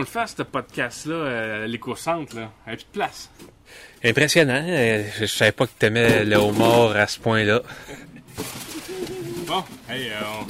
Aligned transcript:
qu'on 0.00 0.06
le 0.06 0.06
fasse, 0.06 0.34
ce 0.36 0.42
podcast-là, 0.42 1.14
euh, 1.14 1.64
à 1.64 1.66
l'éco-centre, 1.66 2.34
là? 2.36 2.50
Il 2.66 2.70
n'y 2.70 2.72
a 2.72 2.76
plus 2.76 2.84
de 2.84 2.90
place. 2.92 3.28
Impressionnant. 4.02 4.64
Euh, 4.66 5.04
Je 5.20 5.26
savais 5.26 5.52
pas 5.52 5.66
que 5.66 5.72
t'aimais 5.78 6.24
le 6.24 6.36
homard 6.36 6.96
à 6.96 7.06
ce 7.06 7.18
point-là. 7.18 7.60
Bon, 9.46 9.62
hey, 9.90 10.08
euh, 10.08 10.14
on, 10.40 10.46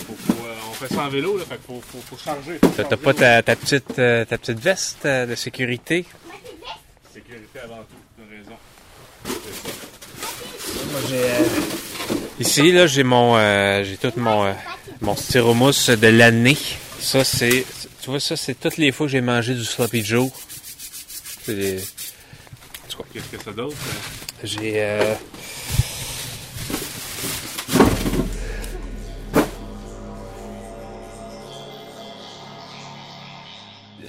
faut- 0.00 0.14
faut, 0.14 0.46
euh, 0.46 0.54
on 0.70 0.72
fait 0.72 0.94
ça 0.94 1.02
en 1.02 1.08
vélo, 1.08 1.36
là, 1.36 1.44
fait 1.44 1.56
qu'il 1.56 1.66
faut, 1.66 1.82
faut, 1.86 2.16
faut 2.16 2.16
changer. 2.16 2.58
T'as 2.76 2.96
pas 2.96 3.12
ta, 3.12 3.42
ta 3.42 3.54
petite, 3.56 3.98
euh, 3.98 4.24
ta 4.24 4.38
petite 4.38 4.58
veste 4.60 5.04
euh, 5.04 5.26
de 5.26 5.34
sécurité? 5.34 6.06
Sécurité 7.12 7.58
avant 7.64 7.80
tout, 7.82 8.00
t'as 8.16 8.24
raison. 8.34 8.56
Ici, 12.40 12.72
là, 12.72 12.86
j'ai 12.86 13.02
mon, 13.04 13.36
euh, 13.36 13.84
j'ai 13.84 13.96
tout 13.98 14.12
mon, 14.16 14.44
euh, 14.46 14.52
mon 15.02 15.16
styromousse 15.16 15.90
de 15.90 16.08
l'année. 16.08 16.56
Ça, 17.00 17.24
c'est, 17.24 17.66
tu 18.04 18.10
vois, 18.10 18.20
ça, 18.20 18.36
c'est 18.36 18.54
toutes 18.54 18.76
les 18.76 18.92
fois 18.92 19.06
que 19.06 19.12
j'ai 19.12 19.22
mangé 19.22 19.54
du 19.54 19.64
Sloppy 19.64 20.04
Joe. 20.04 20.30
C'est 21.42 21.54
des- 21.54 21.80
Qu'est-ce 23.12 23.36
que 23.36 23.42
ça 23.42 23.52
d'autre? 23.52 23.76
J'ai, 24.42 24.82
euh, 24.82 25.14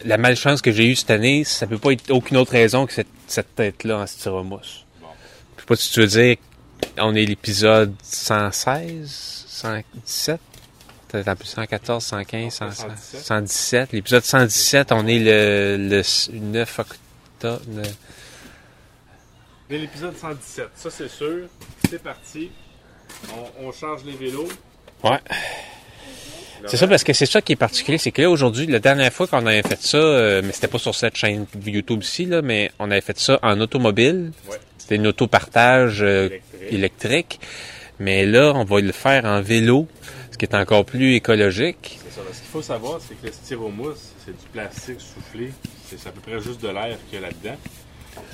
La 0.04 0.18
malchance 0.18 0.62
que 0.62 0.72
j'ai 0.72 0.86
eue 0.86 0.96
cette 0.96 1.10
année, 1.10 1.44
ça 1.44 1.66
peut 1.66 1.78
pas 1.80 1.92
être 1.92 2.12
aucune 2.12 2.38
autre 2.38 2.52
raison 2.52 2.86
que 2.86 2.94
cette, 2.94 3.08
cette 3.28 3.56
tête-là 3.56 4.00
en 4.00 4.08
styromousse. 4.08 4.86
Je 5.56 5.62
sais 5.62 5.66
pas 5.66 5.76
si 5.76 5.92
tu 5.92 6.02
veux 6.02 6.08
dire, 6.08 6.36
on 7.00 7.16
est 7.16 7.26
l'épisode 7.26 7.94
116, 8.04 9.46
117, 9.48 10.40
peut-être 10.40 10.40
un 10.40 10.40
peu 10.54 10.55
114, 11.24 12.04
115, 12.04 12.54
100, 12.54 12.72
117. 12.72 13.22
117. 13.22 13.94
L'épisode 13.94 14.24
117, 14.24 14.92
on 14.92 15.08
est 15.08 15.20
le, 15.20 15.78
le 15.78 16.40
9 16.40 16.80
octobre. 16.80 17.62
l'épisode 19.70 20.16
117, 20.18 20.70
ça 20.76 20.90
c'est 20.90 21.10
sûr. 21.10 21.48
C'est 21.90 22.02
parti. 22.02 22.50
On, 23.60 23.68
on 23.68 23.72
change 23.72 24.04
les 24.06 24.14
vélos. 24.14 24.48
Ouais. 25.04 25.20
C'est 26.68 26.78
ça 26.78 26.88
parce 26.88 27.04
que 27.04 27.14
c'est 27.14 27.28
ça 27.28 27.42
qui 27.42 27.54
est 27.54 27.58
particulier, 27.58 28.00
c'est 28.00 28.12
que 28.12 28.24
là 28.24 28.30
aujourd'hui, 28.30 28.66
la 28.66 28.80
dernière 28.80 29.14
fois 29.14 29.28
qu'on 29.28 29.46
avait 29.46 29.62
fait 29.62 29.80
ça, 29.80 29.98
euh, 29.98 30.42
mais 30.44 30.52
c'était 30.52 30.68
pas 30.68 30.80
sur 30.80 30.96
cette 30.96 31.16
chaîne 31.16 31.46
YouTube 31.64 32.02
ici 32.02 32.26
là, 32.26 32.42
mais 32.42 32.72
on 32.80 32.90
avait 32.90 33.02
fait 33.02 33.20
ça 33.20 33.38
en 33.44 33.60
automobile. 33.62 34.32
Ouais. 34.50 34.58
C'était 34.80 34.96
une 34.96 35.06
autopartage 35.08 36.02
euh, 36.02 36.26
Électrique. 36.28 36.72
électrique. 36.72 37.40
Mais 38.00 38.26
là, 38.26 38.52
on 38.56 38.64
va 38.66 38.82
le 38.82 38.92
faire 38.92 39.26
en 39.26 39.42
vélo, 39.42 39.88
ce 40.36 40.38
qui 40.38 40.44
est 40.44 40.54
encore 40.56 40.84
plus 40.86 41.14
écologique. 41.16 41.98
C'est 42.04 42.14
ça. 42.14 42.22
Ce 42.34 42.40
qu'il 42.40 42.50
faut 42.50 42.62
savoir, 42.62 43.00
c'est 43.00 43.16
que 43.16 43.26
le 43.26 43.32
styromousse, 43.32 44.12
c'est 44.26 44.38
du 44.38 44.48
plastique 44.52 45.00
soufflé. 45.00 45.54
C'est 45.88 46.06
à 46.06 46.12
peu 46.12 46.20
près 46.20 46.42
juste 46.42 46.62
de 46.62 46.68
l'air 46.68 46.98
qu'il 47.10 47.22
y 47.22 47.24
a 47.24 47.28
là-dedans. 47.28 47.56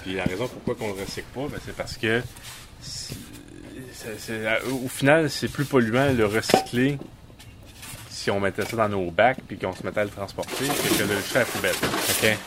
Puis 0.02 0.16
la 0.16 0.24
raison 0.24 0.48
pourquoi 0.48 0.76
on 0.88 0.96
le 0.96 1.00
recycle 1.02 1.28
pas, 1.36 1.42
ben, 1.48 1.60
c'est 1.64 1.76
parce 1.76 1.98
que 1.98 2.22
au 4.72 4.88
final, 4.88 5.30
c'est 5.30 5.48
plus 5.48 5.66
polluant 5.66 6.12
le 6.12 6.26
recycler 6.26 6.98
si 8.10 8.32
on 8.32 8.40
mettait 8.40 8.66
ça 8.66 8.78
dans 8.78 8.90
nos 8.90 9.12
bacs 9.12 9.38
puis 9.48 9.58
qu'on 9.60 9.74
se 9.74 9.84
mettait 9.86 10.00
à 10.00 10.04
le 10.06 10.10
transporter 10.10 10.66
que 10.66 11.04
de 11.04 11.08
le 11.08 11.20
jeter 11.20 11.36
à 11.38 11.40
la 11.40 11.46
poubelle. 11.46 11.76
OK. 11.76 12.38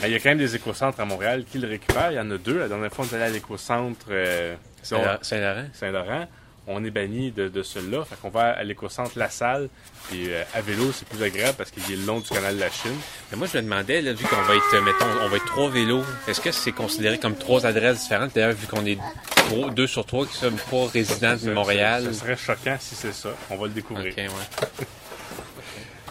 Ben, 0.00 0.06
Il 0.08 0.10
y 0.10 0.14
a 0.14 0.18
quand 0.18 0.30
même 0.30 0.38
des 0.38 0.56
écocentres 0.56 0.98
à 0.98 1.04
Montréal 1.04 1.44
qui 1.50 1.58
le 1.58 1.68
récupèrent. 1.68 2.10
Il 2.10 2.16
y 2.16 2.20
en 2.20 2.28
a 2.32 2.36
deux. 2.38 2.58
La 2.58 2.66
dernière 2.68 2.92
fois, 2.92 3.04
on 3.08 3.12
est 3.12 3.14
allé 3.16 3.30
à 3.30 3.30
l'écocentre 3.30 4.06
euh, 4.10 4.56
Saint- 4.82 5.18
Saint-Laurent. 5.22 5.66
Saint-Laurent. 5.72 6.26
On 6.66 6.84
est 6.84 6.90
banni 6.90 7.32
de, 7.32 7.48
de 7.48 7.62
celui-là. 7.62 8.04
Fait 8.04 8.14
qu'on 8.20 8.28
va 8.28 8.50
à 8.50 8.62
l'écocentre 8.62 9.12
La 9.16 9.28
Salle. 9.30 9.68
Puis 10.08 10.26
euh, 10.32 10.42
à 10.54 10.60
vélo, 10.60 10.92
c'est 10.92 11.08
plus 11.08 11.22
agréable 11.22 11.56
parce 11.58 11.70
qu'il 11.70 11.82
est 11.92 11.96
le 11.96 12.04
long 12.04 12.20
du 12.20 12.28
canal 12.28 12.54
de 12.54 12.60
la 12.60 12.70
Chine. 12.70 12.94
Mais 13.30 13.38
moi, 13.38 13.48
je 13.52 13.56
me 13.58 13.62
demandais, 13.62 14.00
là, 14.02 14.12
vu 14.12 14.24
qu'on 14.24 14.40
va 14.42 14.54
être, 14.54 14.74
euh, 14.74 14.82
mettons, 14.82 15.06
on 15.22 15.28
va 15.28 15.36
être 15.36 15.46
trois 15.46 15.68
vélos, 15.70 16.04
est-ce 16.28 16.40
que 16.40 16.52
c'est 16.52 16.72
considéré 16.72 17.18
comme 17.18 17.34
trois 17.34 17.66
adresses 17.66 18.02
différentes? 18.02 18.32
D'ailleurs, 18.34 18.52
vu 18.52 18.66
qu'on 18.66 18.84
est 18.86 18.98
trois- 19.34 19.70
deux 19.70 19.86
sur 19.86 20.04
trois 20.06 20.26
qui 20.26 20.36
sommes 20.36 20.58
pas 20.70 20.86
résidents 20.92 21.34
de 21.36 21.50
Montréal. 21.52 22.04
Ce 22.06 22.12
serait 22.20 22.36
choquant 22.36 22.76
si 22.78 22.94
c'est 22.94 23.14
ça. 23.14 23.30
On 23.50 23.56
va 23.56 23.66
le 23.66 23.72
découvrir. 23.72 24.14
Ouais. 24.16 24.26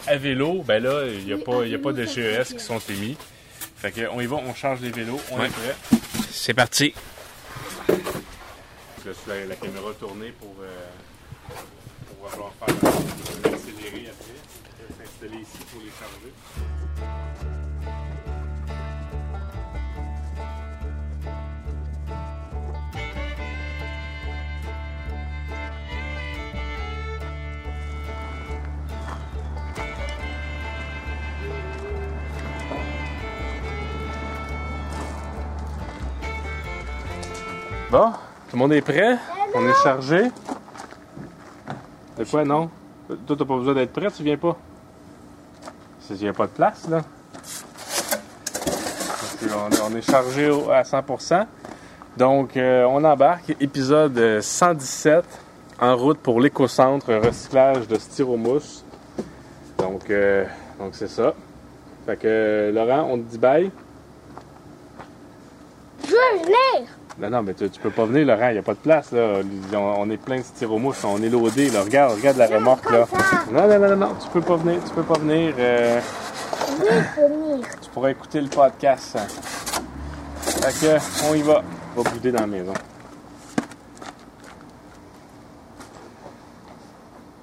À 0.08 0.18
vélo, 0.18 0.64
ben 0.68 0.82
là, 0.84 1.04
il 1.06 1.26
n'y 1.26 1.34
a, 1.34 1.38
pas- 1.38 1.64
il 1.64 1.72
y 1.72 1.76
a 1.76 1.80
pas 1.80 1.94
de 1.94 2.04
GES 2.04 2.54
qui 2.54 2.60
sont 2.64 2.80
émis. 2.90 3.16
Fait 3.78 3.92
que 3.92 4.02
on 4.12 4.20
y 4.20 4.26
va, 4.26 4.38
on 4.38 4.54
change 4.56 4.82
les 4.82 4.90
vélos, 4.92 5.22
on 5.32 5.40
Ouais. 5.40 5.46
est 5.46 5.50
prêt. 5.50 5.76
C'est 6.32 6.54
parti. 6.56 6.94
Laisse 9.10 9.26
la, 9.26 9.44
la 9.44 9.56
caméra 9.56 9.92
tourner 10.00 10.32
pour, 10.34 10.54
euh, 10.62 10.70
pour 12.10 12.32
avoir 12.32 12.54
faire 12.54 12.76
euh, 12.76 13.56
accélérer 13.56 14.12
après. 14.12 15.04
S'installer 15.04 15.42
ici 15.42 15.58
pour 15.72 15.82
les 15.82 15.90
charger. 15.90 16.32
Bon, 37.90 38.14
tout 38.50 38.56
le 38.56 38.58
monde 38.60 38.74
est 38.74 38.82
prêt? 38.82 39.18
On 39.56 39.68
est 39.68 39.84
chargé? 39.84 40.24
De 42.18 42.24
quoi, 42.26 42.44
non? 42.44 42.70
Toi, 43.26 43.36
t'as 43.38 43.46
pas 43.46 43.56
besoin 43.58 43.74
d'être 43.74 43.94
prêt, 43.94 44.08
tu 44.16 44.24
viens 44.24 44.38
pas? 44.38 44.56
Il 46.12 46.16
n'y 46.18 46.28
a 46.28 46.34
pas 46.34 46.48
de 46.48 46.52
place, 46.52 46.88
là. 46.90 47.02
On, 49.44 49.92
on 49.92 49.96
est 49.96 50.02
chargé 50.02 50.50
au- 50.50 50.70
à 50.72 50.82
100%. 50.84 51.46
Donc, 52.18 52.58
euh, 52.58 52.84
on 52.90 53.04
embarque. 53.04 53.56
Épisode 53.60 54.18
euh, 54.18 54.42
117, 54.42 55.24
en 55.80 55.96
route 55.96 56.18
pour 56.20 56.42
l'écocentre 56.42 57.14
recyclage 57.14 57.88
de 57.88 57.96
styromousse. 57.98 58.84
Donc, 59.78 60.10
euh, 60.10 60.46
donc 60.80 60.96
c'est 60.96 61.08
ça. 61.08 61.34
Fait 62.06 62.18
que, 62.18 62.28
euh, 62.28 62.72
Laurent, 62.72 63.08
on 63.12 63.18
te 63.18 63.24
dit 63.24 63.38
bye. 63.38 63.72
Je 66.04 66.10
veux 66.12 66.44
venir. 66.44 66.90
Non, 67.20 67.30
non, 67.30 67.44
mais 67.44 67.54
tu, 67.54 67.70
tu 67.70 67.80
peux 67.82 67.90
pas 67.90 68.06
venir, 68.06 68.26
Laurent, 68.26 68.48
il 68.50 68.54
n'y 68.54 68.60
a 68.60 68.64
pas 68.64 68.74
de 68.74 68.80
place, 68.80 69.12
là. 69.12 69.42
On, 69.74 69.78
on 69.78 70.10
est 70.10 70.18
plein 70.18 70.38
de 70.38 70.42
styromousse, 70.44 71.04
on 71.04 71.22
est 71.22 71.30
loadé, 71.30 71.70
là. 71.70 71.82
Regarde, 71.84 72.14
regarde 72.16 72.38
la 72.38 72.48
remorque, 72.48 72.90
là. 72.92 73.06
Non, 73.52 73.68
non, 73.68 73.80
non, 73.80 73.90
non, 73.90 73.96
non, 74.08 74.16
tu 74.24 74.30
peux 74.30 74.42
pas 74.42 74.56
venir, 74.56 74.82
tu 74.86 74.94
peux 74.94 75.04
pas 75.04 75.20
venir. 75.20 75.54
euh, 75.60 76.00
Oui, 76.80 76.86
je 76.90 77.22
peux 77.22 77.28
venir. 77.28 77.68
tu 77.82 77.90
pourras 77.90 78.12
écouter 78.12 78.40
le 78.40 78.48
podcast. 78.48 79.18
hein. 79.18 79.28
Fait 80.42 80.86
que, 80.88 81.30
on 81.30 81.36
y 81.36 81.42
va. 81.42 81.62
On 81.98 82.02
va 82.04 82.10
bouder 82.12 82.32
dans 82.32 82.42
la 82.42 82.48
maison. 82.48 82.74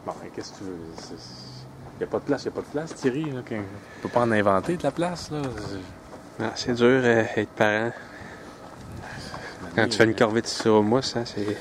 Bon, 0.06 0.12
ben, 0.22 0.30
qu'est-ce 0.34 0.52
que 0.52 0.58
tu 0.58 0.64
veux? 0.64 0.76
Il 1.94 1.98
n'y 1.98 2.04
a 2.04 2.06
pas 2.06 2.18
de 2.18 2.24
place, 2.24 2.44
il 2.44 2.48
n'y 2.48 2.52
a 2.52 2.54
pas 2.56 2.60
de 2.62 2.66
place, 2.72 2.94
Thierry, 2.94 3.24
là. 3.30 3.40
On 3.50 4.02
peut 4.02 4.08
pas 4.08 4.20
en 4.20 4.32
inventer 4.32 4.76
de 4.76 4.82
la 4.82 4.90
place, 4.90 5.30
là. 5.30 5.42
C'est 6.54 6.74
dur 6.74 6.86
euh, 7.02 7.24
être 7.36 7.48
parent. 7.50 7.90
Quand 9.76 9.86
tu 9.88 9.98
fais 9.98 10.04
une 10.04 10.14
corvée 10.14 10.40
de 10.40 10.46
styromousse, 10.46 11.16
hein, 11.16 11.24
c'est... 11.26 11.54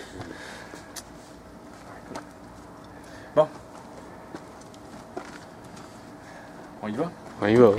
On 6.82 6.88
y 6.88 6.96
va? 6.96 7.12
On 7.42 7.48
y 7.48 7.56
va. 7.56 7.72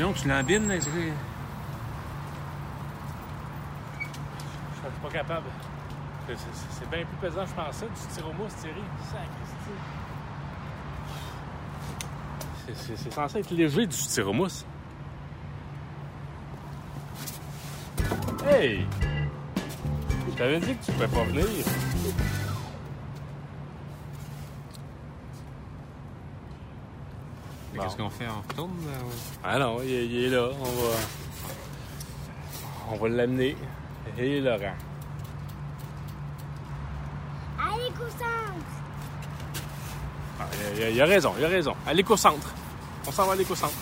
Tu 0.00 0.28
l'embines, 0.28 0.66
là, 0.66 0.80
c'est... 0.80 0.88
Je 0.88 0.92
suis 4.78 5.00
pas 5.02 5.10
capable. 5.10 5.44
C'est- 6.26 6.90
bien 6.90 7.04
plus 7.04 7.16
pesant 7.28 7.44
je 7.44 7.52
pensais, 7.52 7.86
du 7.86 8.00
styromousse, 8.00 8.54
Thierry. 8.56 8.80
Sacristi. 9.10 9.74
C'est- 12.86 12.96
C'est 12.96 13.12
censé 13.12 13.38
être 13.40 13.50
léger, 13.50 13.86
du 13.86 13.94
styromousse. 13.96 14.64
Hey! 18.48 18.86
Je 20.30 20.34
t'avais 20.38 20.60
dit 20.60 20.74
que 20.76 20.84
tu 20.86 20.92
pouvais 20.92 21.08
pas 21.08 21.24
venir. 21.24 21.44
Qu'est-ce 27.74 27.96
qu'on 27.96 28.10
fait? 28.10 28.26
On 28.28 28.40
retourne? 28.48 28.70
euh, 28.88 29.00
Ah 29.44 29.58
non, 29.58 29.78
il, 29.82 29.90
est- 29.92 30.06
il 30.06 30.24
est 30.24 30.28
là. 30.30 30.48
On 30.60 30.64
va, 30.64 30.96
on 32.92 32.96
va 32.96 33.08
l'amener. 33.08 33.56
Et 34.18 34.40
Laurent. 34.40 34.74
À 37.58 37.76
l'éco-centre. 37.76 38.70
Ah, 40.40 40.46
il, 40.76 40.82
a, 40.82 40.90
il 40.90 41.00
a 41.00 41.04
raison, 41.06 41.32
il 41.38 41.44
a 41.44 41.48
raison. 41.48 41.74
À 41.86 41.94
l'éco-centre. 41.94 42.54
On 43.06 43.12
s'en 43.12 43.26
va 43.26 43.32
à 43.32 43.36
l'éco-centre. 43.36 43.72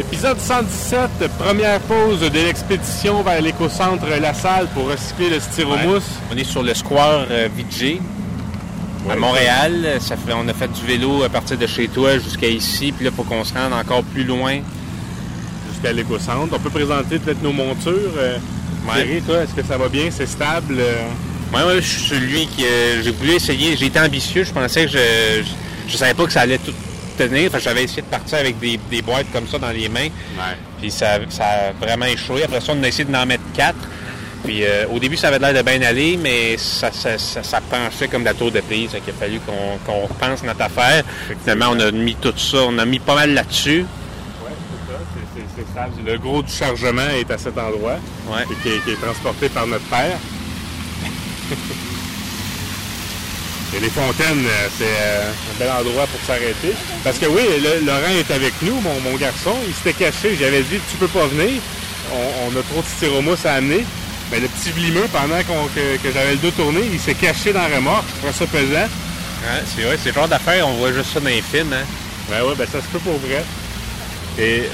Épisode 0.00 0.38
117, 0.40 1.28
première 1.38 1.78
pause 1.80 2.20
de 2.20 2.28
l'expédition 2.38 3.22
vers 3.22 3.40
l'éco-centre 3.42 4.06
La 4.20 4.32
Salle 4.32 4.66
pour 4.74 4.88
recycler 4.90 5.28
le 5.30 5.40
styromousse. 5.40 6.04
On 6.32 6.36
est 6.36 6.44
sur 6.44 6.62
le 6.62 6.72
square 6.74 7.26
euh, 7.30 7.48
Vijay 7.54 8.00
à 9.04 9.08
Ouais, 9.10 9.16
Montréal. 9.16 9.98
Ça 10.00 10.16
fait, 10.16 10.32
on 10.34 10.48
a 10.48 10.54
fait 10.54 10.68
du 10.72 10.86
vélo 10.86 11.22
à 11.22 11.28
partir 11.28 11.58
de 11.58 11.66
chez 11.66 11.88
toi 11.88 12.18
jusqu'à 12.18 12.48
ici. 12.48 12.92
Puis 12.92 13.04
là, 13.04 13.10
faut 13.14 13.24
qu'on 13.24 13.44
se 13.44 13.52
rende 13.52 13.72
encore 13.74 14.02
plus 14.04 14.24
loin. 14.24 14.58
Jusqu'à 15.70 15.92
l'éco-centre. 15.92 16.48
On 16.52 16.58
peut 16.58 16.70
présenter 16.70 17.18
peut-être 17.18 17.42
nos 17.42 17.52
montures. 17.52 17.92
Euh, 18.18 18.38
Ouais. 18.88 19.04
Thierry, 19.04 19.20
toi, 19.20 19.42
est-ce 19.42 19.52
que 19.52 19.62
ça 19.62 19.76
va 19.76 19.90
bien? 19.90 20.08
C'est 20.10 20.24
stable? 20.26 20.76
euh? 20.78 20.94
Moi, 21.52 21.66
ouais, 21.66 21.82
je 21.82 21.86
suis 21.86 22.00
celui 22.08 22.46
qui. 22.46 22.64
euh, 22.64 23.02
j'ai 23.02 23.10
voulu 23.10 23.32
essayer. 23.32 23.76
J'ai 23.76 23.86
été 23.86 24.00
ambitieux. 24.00 24.42
Je 24.42 24.52
pensais 24.52 24.86
que 24.86 24.92
je, 24.92 25.42
je. 25.42 25.92
je 25.92 25.96
savais 25.98 26.14
pas 26.14 26.24
que 26.24 26.32
ça 26.32 26.40
allait 26.40 26.56
tout 26.56 26.72
tenir. 27.28 27.50
J'avais 27.58 27.84
essayé 27.84 28.02
de 28.02 28.06
partir 28.06 28.38
avec 28.38 28.58
des, 28.58 28.78
des 28.90 29.02
boîtes 29.02 29.30
comme 29.32 29.46
ça 29.46 29.58
dans 29.58 29.70
les 29.70 29.88
mains. 29.88 30.08
Ouais. 30.08 30.56
Puis 30.80 30.90
ça, 30.90 31.18
ça 31.28 31.44
a 31.44 31.72
vraiment 31.72 32.06
échoué. 32.06 32.44
Après 32.44 32.60
ça, 32.60 32.72
on 32.76 32.82
a 32.82 32.88
essayé 32.88 33.04
d'en 33.04 33.26
mettre 33.26 33.44
quatre. 33.54 33.88
Puis 34.44 34.64
euh, 34.64 34.86
au 34.90 34.98
début, 34.98 35.16
ça 35.16 35.28
avait 35.28 35.38
l'air 35.38 35.52
de 35.52 35.62
bien 35.62 35.82
aller, 35.82 36.16
mais 36.16 36.56
ça, 36.56 36.90
ça, 36.92 37.18
ça, 37.18 37.42
ça 37.42 37.60
penchait 37.60 38.08
comme 38.08 38.24
la 38.24 38.32
tour 38.32 38.50
de 38.50 38.60
prise. 38.60 38.90
Il 38.94 39.10
a 39.10 39.12
fallu 39.12 39.38
qu'on 39.40 40.06
repense 40.06 40.42
notre 40.42 40.62
affaire. 40.62 41.04
Finalement, 41.42 41.66
on 41.72 41.80
a 41.80 41.90
mis 41.90 42.14
tout 42.16 42.32
ça. 42.36 42.58
On 42.66 42.78
a 42.78 42.86
mis 42.86 42.98
pas 42.98 43.14
mal 43.14 43.34
là-dessus. 43.34 43.84
Ouais, 44.44 44.50
c'est 45.56 45.74
ça. 45.74 45.88
Le 46.06 46.18
gros 46.18 46.42
du 46.42 46.50
chargement 46.52 47.08
est 47.18 47.30
à 47.30 47.36
cet 47.36 47.58
endroit. 47.58 47.98
Ouais. 48.28 48.44
et 48.44 48.62
qui 48.62 48.68
est, 48.74 48.84
qui 48.84 48.90
est 48.92 49.00
transporté 49.00 49.48
par 49.50 49.66
notre 49.66 49.84
père. 49.84 50.16
Et 53.76 53.80
les 53.80 53.88
fontaines, 53.90 54.44
euh, 54.46 54.68
c'est 54.78 54.84
euh, 54.84 55.30
un 55.30 55.58
bel 55.58 55.70
endroit 55.70 56.06
pour 56.08 56.20
s'arrêter. 56.26 56.74
Parce 57.04 57.18
que 57.18 57.26
oui, 57.26 57.42
le- 57.62 57.86
Laurent 57.86 58.10
est 58.18 58.30
avec 58.34 58.52
nous, 58.62 58.80
mon, 58.80 59.00
mon 59.00 59.16
garçon. 59.16 59.54
Il 59.66 59.72
s'était 59.74 59.92
caché. 60.04 60.36
J'avais 60.38 60.62
dit, 60.62 60.80
tu 60.90 60.96
peux 60.98 61.06
pas 61.08 61.26
venir. 61.26 61.60
On, 62.12 62.48
on 62.48 62.58
a 62.58 62.62
trop 62.62 62.80
de 62.82 62.86
styromousse 62.96 63.46
à 63.46 63.54
amener. 63.54 63.84
Mais 64.32 64.40
le 64.40 64.48
petit 64.48 64.70
vlimeux, 64.72 65.06
pendant 65.12 65.38
que, 65.38 65.96
que 66.02 66.12
j'avais 66.12 66.32
le 66.32 66.38
dos 66.38 66.50
tourné, 66.52 66.80
il 66.92 66.98
s'est 67.00 67.14
caché 67.14 67.52
dans 67.52 67.66
la 67.68 67.76
remorque. 67.76 68.04
Je 68.16 68.20
trouve 68.28 68.34
ça 68.38 68.46
pesant. 68.46 68.88
Ouais, 69.42 69.62
c'est 69.74 69.82
vrai, 69.82 69.98
c'est 70.02 70.10
le 70.10 70.14
genre 70.16 70.28
d'affaire, 70.28 70.68
on 70.68 70.74
voit 70.74 70.92
juste 70.92 71.12
ça 71.14 71.20
dans 71.20 71.28
les 71.30 71.40
films. 71.42 71.72
Hein? 71.72 71.84
Ben 72.28 72.42
ouais, 72.44 72.54
ben 72.56 72.66
ça 72.70 72.80
se 72.80 72.86
peut 72.92 72.98
pour 72.98 73.18
vrai. 73.18 73.42
Et, 74.38 74.64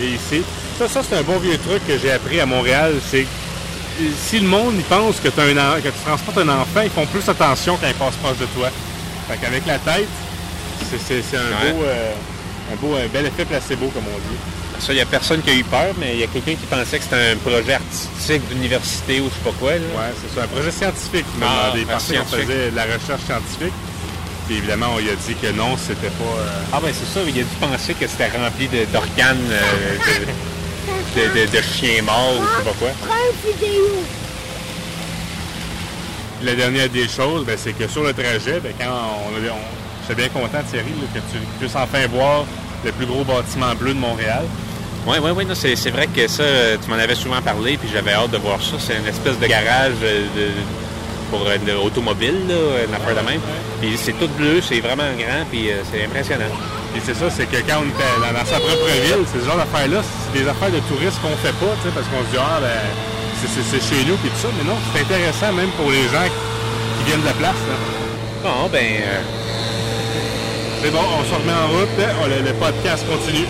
et 0.00 0.06
ici, 0.06 0.42
ça, 0.78 0.88
ça 0.88 1.02
c'est 1.06 1.16
un 1.16 1.22
bon 1.22 1.38
vieux 1.38 1.58
truc 1.58 1.86
que 1.86 1.98
j'ai 1.98 2.12
appris 2.12 2.40
à 2.40 2.46
Montréal, 2.46 2.94
c'est 3.10 3.26
si 4.22 4.40
le 4.40 4.48
monde 4.48 4.74
pense 4.88 5.16
que, 5.20 5.28
un 5.28 5.80
tu 5.80 5.90
transportes 6.04 6.38
un 6.38 6.48
enfant, 6.48 6.82
ils 6.84 6.90
font 6.90 7.06
plus 7.06 7.26
attention 7.28 7.76
quand 7.80 7.88
ils 7.88 7.94
passent 7.94 8.16
proche 8.16 8.38
de 8.38 8.46
toi. 8.46 8.68
Fait 9.28 9.36
qu'avec 9.38 9.66
la 9.66 9.78
tête, 9.78 10.08
c'est, 10.90 11.36
un, 11.36 11.40
Ouais. 11.40 11.72
beau, 11.72 11.82
euh, 11.84 12.12
un 12.72 12.76
beau, 12.76 12.94
un 12.96 13.06
bel 13.08 13.26
effet 13.26 13.44
placebo, 13.44 13.88
comme 13.88 14.04
on 14.14 14.18
dit. 14.18 14.38
Ça, 14.78 14.92
il 14.92 14.96
n'y 14.96 15.00
a 15.00 15.06
personne 15.06 15.40
qui 15.40 15.50
a 15.50 15.54
eu 15.54 15.64
peur, 15.64 15.94
mais 15.98 16.14
il 16.14 16.20
y 16.20 16.24
a 16.24 16.26
quelqu'un 16.26 16.52
qui 16.52 16.66
pensait 16.68 16.98
que 16.98 17.04
c'était 17.04 17.32
un 17.32 17.36
projet 17.36 17.74
artistique 17.74 18.46
d'université 18.50 19.20
ou 19.20 19.24
je 19.30 19.34
sais 19.34 19.40
pas 19.50 19.56
quoi. 19.58 19.72
Là. 19.72 19.78
Ouais, 19.78 20.12
c'est 20.20 20.38
ça, 20.38 20.44
un 20.44 20.48
projet 20.48 20.70
scientifique. 20.70 21.24
Ah, 21.42 21.72
pensait 21.72 21.84
qu'on 21.86 21.98
scientifique. 22.28 22.40
faisait 22.46 22.70
de 22.70 22.76
la 22.76 22.82
recherche 22.84 23.22
scientifique. 23.24 23.72
Puis 24.46 24.58
évidemment, 24.58 24.88
on 24.94 24.98
lui 24.98 25.08
a 25.10 25.14
dit 25.16 25.34
que 25.34 25.50
non, 25.56 25.76
c'était 25.78 26.12
pas... 26.12 26.24
euh, 26.38 26.60
Ah 26.74 26.78
ben 26.80 26.92
c'est 26.92 27.08
ça, 27.18 27.24
il 27.26 27.30
a 27.30 27.42
dû 27.42 27.56
penser 27.58 27.94
que 27.94 28.06
c'était 28.06 28.28
rempli 28.28 28.68
d'organes 28.92 29.38
euh, 29.50 29.96
de, 31.16 31.22
de, 31.22 31.46
de- 31.46 31.56
de 31.56 31.62
chiens 31.62 32.02
morts 32.02 32.34
ou 32.38 32.42
je 32.44 32.58
sais 32.58 32.64
pas 32.64 32.76
quoi. 32.78 32.88
Une. 33.62 34.04
La 36.46 36.54
dernière 36.54 36.88
des 36.88 37.08
choses, 37.08 37.44
ben, 37.46 37.56
c'est 37.56 37.72
que 37.72 37.88
sur 37.88 38.02
le 38.02 38.12
trajet, 38.12 38.60
ben, 38.60 38.72
quand 38.78 38.92
on, 39.32 39.36
avait- 39.36 39.50
on- 39.50 40.06
j'étais 40.06 40.22
bien 40.22 40.28
content, 40.28 40.58
Thierry, 40.70 40.90
là, 41.00 41.06
que 41.14 41.18
tu 41.32 41.38
puisses 41.58 41.74
enfin 41.76 42.06
voir 42.08 42.44
le 42.84 42.92
plus 42.92 43.06
gros 43.06 43.24
bâtiment 43.24 43.74
bleu 43.74 43.94
de 43.94 43.98
Montréal. 43.98 44.44
Oui, 45.06 45.16
oui, 45.22 45.30
oui, 45.36 45.46
c'est 45.54 45.90
vrai 45.90 46.08
que 46.08 46.26
ça, 46.28 46.42
euh, 46.42 46.76
tu 46.82 46.90
m'en 46.90 46.96
avais 46.96 47.14
souvent 47.14 47.40
parlé, 47.40 47.76
puis 47.76 47.88
j'avais 47.92 48.12
hâte 48.12 48.30
de 48.32 48.38
voir 48.38 48.60
ça. 48.60 48.76
C'est 48.78 48.96
une 48.96 49.06
espèce 49.06 49.38
de 49.38 49.46
garage 49.46 49.92
euh, 50.02 50.24
de, 50.36 50.48
pour 51.30 51.46
euh, 51.46 51.56
de 51.58 51.72
automobile, 51.74 52.34
là, 52.48 52.54
une 52.88 52.94
affaire 52.94 53.14
de 53.22 53.28
même. 53.30 53.40
Puis 53.80 53.96
c'est 53.96 54.12
tout 54.18 54.28
bleu, 54.36 54.60
c'est 54.60 54.80
vraiment 54.80 55.04
grand, 55.16 55.44
puis 55.50 55.70
euh, 55.70 55.76
c'est 55.92 56.04
impressionnant. 56.04 56.44
Et 56.96 57.00
c'est 57.04 57.14
ça, 57.14 57.28
c'est 57.28 57.44
que 57.44 57.56
quand 57.68 57.84
on 57.84 57.88
était 57.92 58.08
dans, 58.24 58.32
dans 58.32 58.46
sa 58.46 58.56
propre 58.58 58.88
ville, 59.04 59.20
c'est 59.30 59.40
ce 59.40 59.44
genre 59.44 59.58
d'affaires-là, 59.60 60.00
c'est 60.00 60.40
des 60.40 60.48
affaires 60.48 60.70
de 60.72 60.80
touristes 60.88 61.20
qu'on 61.20 61.36
fait 61.44 61.52
pas, 61.60 61.72
tu 61.82 61.88
sais, 61.88 61.92
parce 61.94 62.08
qu'on 62.08 62.24
se 62.24 62.30
dit, 62.32 62.40
ah, 62.40 62.56
ben, 62.60 62.80
c'est- 63.44 63.84
chez 63.84 64.02
nous, 64.08 64.16
puis 64.16 64.30
tout 64.30 64.40
ça. 64.42 64.48
Mais 64.56 64.64
non, 64.64 64.76
c'est 64.94 65.02
intéressant 65.04 65.52
même 65.52 65.68
pour 65.76 65.90
les 65.90 66.04
gens 66.08 66.24
qui, 66.24 67.04
viennent 67.04 67.20
de 67.20 67.26
la 67.26 67.34
place. 67.38 67.60
là. 67.68 67.76
Bon, 68.42 68.68
ben, 68.72 68.80
euh, 68.82 69.20
C'est 70.82 70.90
bon, 70.90 70.98
on 70.98 71.24
se 71.24 71.34
remet 71.34 71.52
en 71.52 71.68
route, 71.68 71.88
hein, 72.00 72.12
on- 72.22 72.26
le, 72.28 72.40
le 72.42 72.52
podcast 72.54 73.04
continue. 73.08 73.46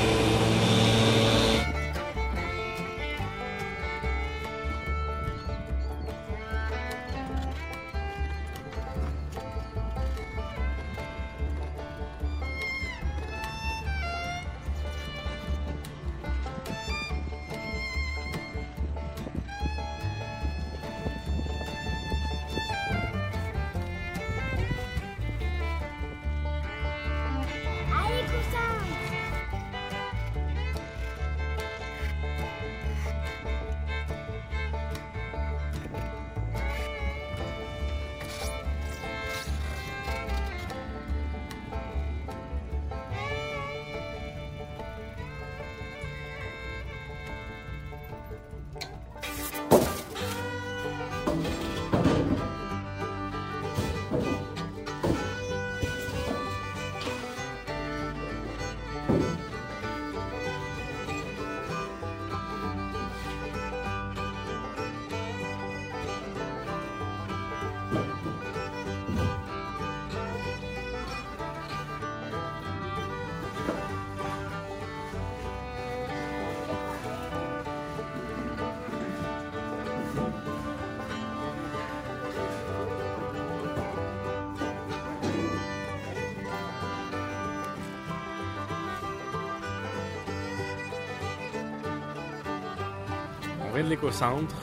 De 93.87 93.91
l'éco-centre. 93.91 94.55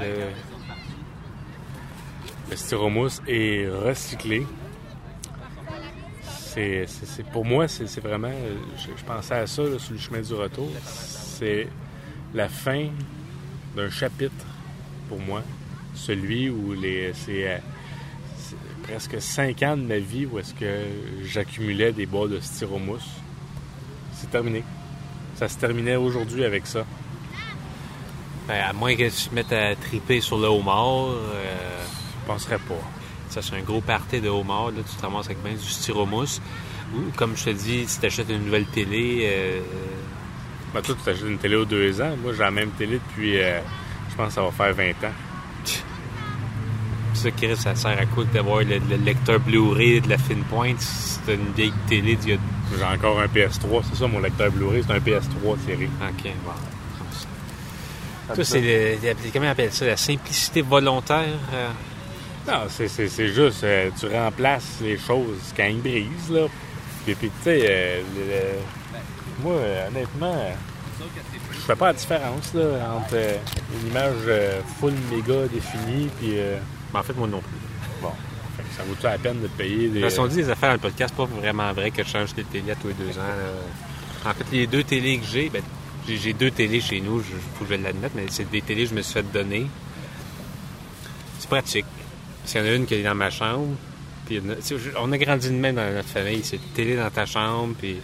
Le, 0.00 0.30
styromousse 2.56 3.22
est 3.26 3.68
recyclé. 3.68 4.46
Pour 7.32 7.44
moi, 7.44 7.68
c'est, 7.68 8.00
vraiment. 8.00 8.30
Je, 8.76 9.04
pensais 9.04 9.34
à 9.34 9.46
ça 9.46 9.78
sur 9.78 9.92
le 9.92 9.98
chemin 9.98 10.20
du 10.20 10.34
retour. 10.34 10.70
C'est 10.84 11.68
la 12.32 12.48
fin 12.48 12.88
d'un 13.76 13.90
chapitre 13.90 14.46
pour 15.08 15.18
moi. 15.18 15.42
Celui 15.94 16.50
où 16.50 16.72
les, 16.72 17.12
c'est, 17.12 17.48
euh, 17.48 17.58
c'est 18.36 18.56
presque 18.82 19.20
cinq 19.20 19.62
ans 19.62 19.76
de 19.76 19.82
ma 19.82 19.98
vie 19.98 20.26
où 20.26 20.38
est-ce 20.38 20.54
que 20.54 20.84
j'accumulais 21.24 21.92
des 21.92 22.06
bois 22.06 22.28
de 22.28 22.40
styromousse. 22.40 23.10
C'est 24.12 24.30
terminé. 24.30 24.64
Ça 25.36 25.48
se 25.48 25.58
terminait 25.58 25.96
aujourd'hui 25.96 26.44
avec 26.44 26.66
ça. 26.66 26.84
Ben, 28.48 28.62
à 28.68 28.72
moins 28.72 28.94
que 28.94 29.08
tu 29.08 29.28
te 29.28 29.34
mettes 29.34 29.52
à 29.52 29.74
triper 29.74 30.20
sur 30.20 30.38
le 30.38 30.48
homard, 30.48 31.08
euh, 31.08 31.84
Je 32.22 32.26
penserais 32.26 32.58
pas. 32.58 32.74
ça 33.30 33.40
c'est 33.42 33.56
un 33.56 33.62
gros 33.62 33.80
party 33.80 34.20
de 34.20 34.28
homard, 34.28 34.66
là, 34.66 34.82
tu 34.88 34.96
te 34.96 35.02
ramasses 35.02 35.26
avec 35.26 35.42
bien 35.42 35.54
du 35.54 35.64
styromousse. 35.64 36.40
Ou, 36.94 37.10
comme 37.16 37.36
je 37.36 37.44
te 37.44 37.50
dis, 37.50 37.86
si 37.88 37.98
tu 38.00 38.06
achètes 38.06 38.28
une 38.30 38.44
nouvelle 38.44 38.66
télé, 38.66 39.20
euh, 39.24 39.60
Ben, 40.74 40.82
toi, 40.82 40.94
tu 40.94 41.02
t'achètes 41.04 41.26
une 41.26 41.38
télé 41.38 41.56
aux 41.56 41.64
deux 41.64 42.00
ans. 42.02 42.14
Moi, 42.22 42.32
j'ai 42.32 42.40
la 42.40 42.50
même 42.50 42.70
télé 42.72 42.98
depuis, 43.08 43.40
euh, 43.40 43.60
je 44.10 44.14
pense 44.16 44.28
que 44.28 44.34
ça 44.34 44.42
va 44.42 44.50
faire 44.50 44.74
20 44.74 44.90
ans. 45.08 45.12
ça, 47.14 47.30
Chris, 47.30 47.56
ça 47.56 47.74
sert 47.74 47.98
à 47.98 48.04
quoi 48.06 48.24
d'avoir 48.24 48.58
le, 48.58 48.78
le 48.78 48.96
lecteur 48.96 49.40
Blu-ray 49.40 50.00
de 50.02 50.08
la 50.10 50.18
fine 50.18 50.42
pointe 50.44 50.80
si 50.80 51.18
t'as 51.24 51.34
une 51.34 51.52
vieille 51.56 51.72
télé 51.88 52.16
d'il 52.16 52.30
y 52.30 52.34
a... 52.34 52.38
J'ai 52.76 52.84
encore 52.84 53.20
un 53.20 53.26
PS3. 53.26 53.82
C'est 53.90 53.96
ça, 54.00 54.06
mon 54.06 54.18
lecteur 54.20 54.50
Blu-ray. 54.50 54.82
C'est 54.86 54.92
un 54.92 54.98
PS3 54.98 55.56
série. 55.64 55.88
Ok, 56.02 56.30
bon. 56.44 56.52
Toi, 58.32 58.44
c'est 58.44 58.98
comment 59.32 59.46
on 59.46 59.50
appelle 59.50 59.72
ça, 59.72 59.86
la 59.86 59.96
simplicité 59.96 60.62
volontaire? 60.62 61.26
euh, 61.52 61.68
Non, 62.46 62.62
c'est, 62.68 62.88
juste, 63.32 63.64
euh, 63.64 63.90
tu 63.98 64.06
remplaces 64.08 64.78
les 64.80 64.96
choses 64.98 65.52
quand 65.56 65.64
ils 65.66 65.80
brisent, 65.80 66.30
là. 66.30 66.46
Puis, 67.04 67.14
puis 67.14 67.28
tu 67.28 67.44
sais, 67.44 67.66
euh, 67.68 68.00
moi, 69.42 69.56
honnêtement, 69.88 70.36
je 71.52 71.58
fais 71.60 71.76
pas 71.76 71.88
la 71.88 71.92
différence, 71.92 72.54
là, 72.54 72.94
entre 72.96 73.16
une 73.82 73.88
image 73.88 74.62
full 74.80 74.94
méga 75.10 75.46
définie, 75.52 76.08
puis 76.18 76.36
ben, 76.92 77.00
en 77.00 77.02
fait, 77.02 77.12
moi 77.16 77.28
non 77.28 77.40
plus. 77.40 78.00
bon, 78.00 78.12
ça 78.76 78.82
vaut-tu 78.84 79.04
la 79.04 79.18
peine 79.18 79.40
de 79.42 79.48
payer 79.48 79.88
des... 79.88 80.00
De 80.00 80.00
toute 80.00 80.10
façon, 80.10 80.22
on 80.22 80.26
dit 80.28 80.36
des 80.36 80.48
affaires 80.50 80.70
dans 80.70 80.74
le 80.74 80.90
podcast, 80.90 81.14
pas 81.14 81.26
vraiment 81.26 81.72
vrai 81.72 81.90
que 81.90 82.02
je 82.02 82.08
change 82.08 82.34
de 82.34 82.42
télé 82.42 82.72
à 82.72 82.74
tous 82.76 82.88
les 82.88 82.94
deux 82.94 83.18
ans. 83.18 83.22
là. 83.22 84.30
En 84.30 84.34
fait, 84.34 84.44
les 84.50 84.66
deux 84.66 84.82
télés 84.84 85.18
que 85.18 85.26
j'ai, 85.26 85.50
ben, 85.50 85.62
j'ai 86.06 86.32
deux 86.32 86.50
télés 86.50 86.80
chez 86.80 87.00
nous, 87.00 87.20
il 87.20 87.24
faut 87.58 87.64
que 87.64 87.74
je 87.76 87.80
l'admette, 87.82 88.12
mais 88.14 88.26
c'est 88.28 88.50
des 88.50 88.60
télés 88.62 88.84
que 88.84 88.90
je 88.90 88.94
me 88.94 89.02
suis 89.02 89.14
fait 89.14 89.32
donner. 89.32 89.66
C'est 91.38 91.48
pratique. 91.48 91.86
S'il 92.44 92.60
y 92.60 92.64
en 92.64 92.66
a 92.66 92.74
une 92.74 92.86
qui 92.86 92.94
est 92.94 93.02
dans 93.02 93.14
ma 93.14 93.30
chambre, 93.30 93.68
puis 94.26 94.40
je- 94.70 94.76
on 94.98 95.10
a 95.12 95.18
grandi 95.18 95.48
de 95.48 95.54
même 95.54 95.76
dans 95.76 95.92
notre 95.94 96.08
famille, 96.08 96.40
c'est 96.42 96.60
télé 96.74 96.96
dans 96.96 97.10
ta 97.10 97.26
chambre, 97.26 97.74
puis 97.78 97.96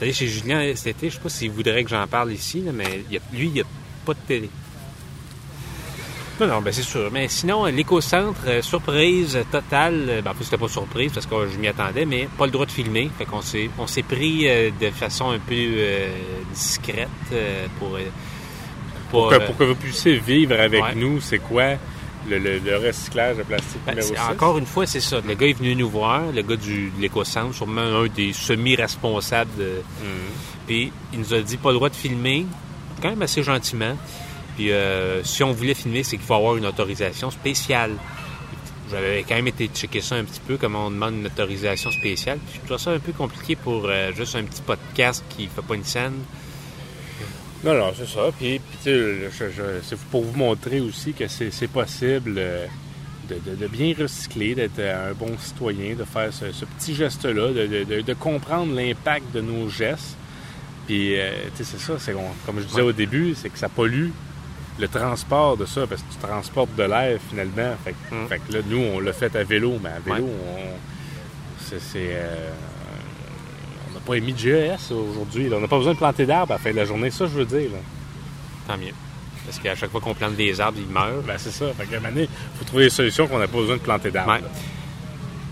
allé 0.00 0.12
chez 0.12 0.26
Julien 0.28 0.72
cet 0.74 0.96
été, 0.98 1.10
je 1.10 1.14
sais 1.16 1.20
pas 1.20 1.28
s'il 1.28 1.50
voudrait 1.50 1.82
que 1.84 1.90
j'en 1.90 2.06
parle 2.06 2.32
ici, 2.32 2.62
mais 2.72 3.04
lui, 3.32 3.46
il 3.46 3.52
n'y 3.52 3.60
a 3.60 3.64
pas 4.04 4.14
de 4.14 4.18
télé. 4.26 4.50
Non, 6.40 6.46
non, 6.46 6.60
ben 6.60 6.72
c'est 6.72 6.82
sûr. 6.82 7.10
Mais 7.12 7.26
sinon, 7.28 7.64
l'éco-centre, 7.66 8.40
euh, 8.46 8.62
surprise 8.62 9.38
totale. 9.50 10.06
euh, 10.08 10.22
Ben, 10.22 10.30
en 10.30 10.34
fait, 10.34 10.44
c'était 10.44 10.56
pas 10.58 10.68
surprise 10.68 11.12
parce 11.12 11.26
que 11.26 11.34
euh, 11.34 11.48
je 11.52 11.58
m'y 11.58 11.66
attendais, 11.68 12.04
mais 12.04 12.28
pas 12.38 12.46
le 12.46 12.52
droit 12.52 12.64
de 12.66 12.70
filmer. 12.70 13.10
Fait 13.18 13.24
qu'on 13.24 13.40
s'est, 13.42 13.68
on 13.78 13.86
s'est 13.88 14.02
pris 14.04 14.48
euh, 14.48 14.70
de 14.80 14.90
façon 14.90 15.30
un 15.30 15.38
peu 15.40 15.54
discrète 16.52 17.08
pour, 17.78 17.90
pour, 17.90 17.98
Pour 19.10 19.30
que, 19.30 19.46
pour 19.46 19.56
que 19.56 19.64
vous 19.64 19.74
puissiez 19.74 20.16
vivre 20.18 20.58
avec 20.60 20.82
ouais. 20.82 20.94
nous, 20.94 21.20
c'est 21.20 21.38
quoi 21.38 21.72
le, 22.28 22.38
le- 22.38 22.58
le 22.58 22.76
recyclage 22.76 23.36
de 23.38 23.42
plastique 23.42 23.80
Ben, 23.86 23.92
numéro 23.94 24.08
c'est- 24.08 24.14
6? 24.20 24.30
encore 24.32 24.58
une 24.58 24.66
fois, 24.66 24.86
c'est 24.86 25.00
ça. 25.00 25.20
Le 25.26 25.34
gars 25.34 25.46
est 25.46 25.52
venu 25.54 25.74
nous 25.74 25.88
voir, 25.88 26.22
le 26.34 26.42
gars 26.42 26.56
du, 26.56 26.90
de 26.90 27.00
l'éco-centre, 27.00 27.54
sûrement 27.54 27.80
un 27.80 28.06
des 28.06 28.32
semi-responsables. 28.32 29.50
de- 29.58 29.82
Mhm. 30.02 30.08
Puis 30.66 30.92
il 31.14 31.20
nous 31.20 31.34
a 31.34 31.40
dit 31.40 31.56
pas 31.56 31.70
le 31.70 31.76
droit 31.76 31.88
de 31.88 31.94
filmer, 31.96 32.44
quand 33.00 33.08
même 33.08 33.22
assez 33.22 33.42
gentiment. 33.42 33.96
Puis 34.58 34.72
euh, 34.72 35.22
si 35.22 35.44
on 35.44 35.52
voulait 35.52 35.74
filmer, 35.74 36.02
c'est 36.02 36.16
qu'il 36.16 36.26
faut 36.26 36.34
avoir 36.34 36.56
une 36.56 36.66
autorisation 36.66 37.30
spéciale. 37.30 37.92
J'avais 38.90 39.22
quand 39.28 39.36
même 39.36 39.46
été 39.46 39.68
checker 39.68 40.00
ça 40.00 40.16
un 40.16 40.24
petit 40.24 40.40
peu, 40.40 40.56
comment 40.56 40.86
on 40.86 40.90
demande 40.90 41.14
une 41.14 41.26
autorisation 41.26 41.92
spéciale. 41.92 42.38
Puis 42.50 42.58
je 42.62 42.66
trouve 42.66 42.78
ça 42.78 42.90
un 42.90 42.98
peu 42.98 43.12
compliqué 43.12 43.54
pour 43.54 43.84
euh, 43.86 44.10
juste 44.16 44.34
un 44.34 44.42
petit 44.42 44.62
podcast 44.62 45.22
qui 45.28 45.46
fait 45.46 45.62
pas 45.62 45.74
une 45.76 45.84
scène. 45.84 46.14
Non, 47.62 47.74
non, 47.74 47.92
c'est 47.96 48.08
ça. 48.08 48.30
Puis, 48.36 48.58
puis, 48.58 48.78
tu 48.82 48.84
sais, 48.84 49.30
je- 49.30 49.50
je- 49.56 49.80
c'est 49.82 49.98
pour 50.10 50.24
vous 50.24 50.36
montrer 50.36 50.80
aussi 50.80 51.12
que 51.12 51.28
c'est 51.28 51.50
c'est 51.52 51.66
possible 51.68 52.34
euh, 52.38 52.66
de, 53.28 53.34
de- 53.50 53.56
de 53.56 53.66
bien 53.68 53.94
recycler, 53.98 54.54
d'être 54.56 54.80
un 54.80 55.12
bon 55.12 55.36
citoyen, 55.38 55.94
de 55.94 56.04
faire 56.04 56.32
ce, 56.32 56.50
ce 56.52 56.64
petit 56.64 56.94
geste-là, 56.94 57.52
de, 57.52 58.12
comprendre 58.14 58.74
l'impact 58.74 59.32
de 59.34 59.40
nos 59.40 59.68
gestes. 59.68 60.16
Puis, 60.86 61.16
euh, 61.18 61.30
tu 61.56 61.62
sais, 61.64 61.76
c'est 61.76 61.80
ça, 61.84 61.98
c'est 61.98 62.12
comme 62.46 62.58
je 62.60 62.64
disais 62.64 62.80
au 62.82 62.92
début, 62.92 63.34
c'est 63.40 63.50
que 63.50 63.58
ça 63.58 63.68
pollue 63.68 64.08
le 64.78 64.88
transport 64.88 65.56
de 65.56 65.66
ça, 65.66 65.86
parce 65.86 66.02
que 66.02 66.12
tu 66.12 66.18
transportes 66.18 66.74
de 66.76 66.82
l'air 66.84 67.18
finalement. 67.28 67.74
Fait, 67.84 67.92
que- 67.92 68.14
Mm. 68.14 68.28
fait 68.28 68.38
que 68.38 68.52
là, 68.52 68.58
nous, 68.66 68.78
on 68.94 69.00
l'a 69.00 69.12
fait 69.12 69.34
à 69.36 69.42
vélo, 69.44 69.78
mais 69.82 69.90
à 69.90 69.98
vélo, 69.98 70.28
on, 70.28 70.58
c'est. 71.58 71.80
euh, 71.96 72.50
on 73.90 73.94
n'a 73.94 74.00
pas 74.00 74.14
émis 74.14 74.32
de 74.32 74.38
GES 74.38 74.90
aujourd'hui. 74.92 75.50
On 75.52 75.60
n'a 75.60 75.68
pas 75.68 75.76
besoin 75.78 75.92
de 75.94 75.98
planter 75.98 76.26
d'arbres 76.26 76.52
à 76.52 76.56
la 76.56 76.62
fin 76.62 76.70
de 76.70 76.76
la 76.76 76.84
journée, 76.84 77.10
ça, 77.10 77.26
je 77.26 77.32
veux 77.32 77.44
dire. 77.44 77.70
là. 77.72 77.78
Tant 78.66 78.76
mieux. 78.78 78.92
Parce 79.44 79.58
qu'à 79.58 79.74
chaque 79.74 79.90
fois 79.90 80.00
qu'on 80.00 80.14
plante 80.14 80.36
des 80.36 80.60
arbres, 80.60 80.78
ils 80.80 80.92
meurent. 80.92 81.22
Ben, 81.26 81.36
c'est 81.38 81.50
ça. 81.50 81.66
Fait 81.72 81.86
qu'à 81.86 81.96
un 81.96 82.00
moment 82.00 82.12
donné, 82.12 82.24
il 82.24 82.58
faut 82.58 82.64
trouver 82.64 82.84
des 82.84 82.90
solutions 82.90 83.26
qu'on 83.26 83.38
n'a 83.38 83.48
pas 83.48 83.56
besoin 83.58 83.76
de 83.76 83.80
planter 83.82 84.10
d'arbres. 84.10 84.32
Ouais. 84.32 84.40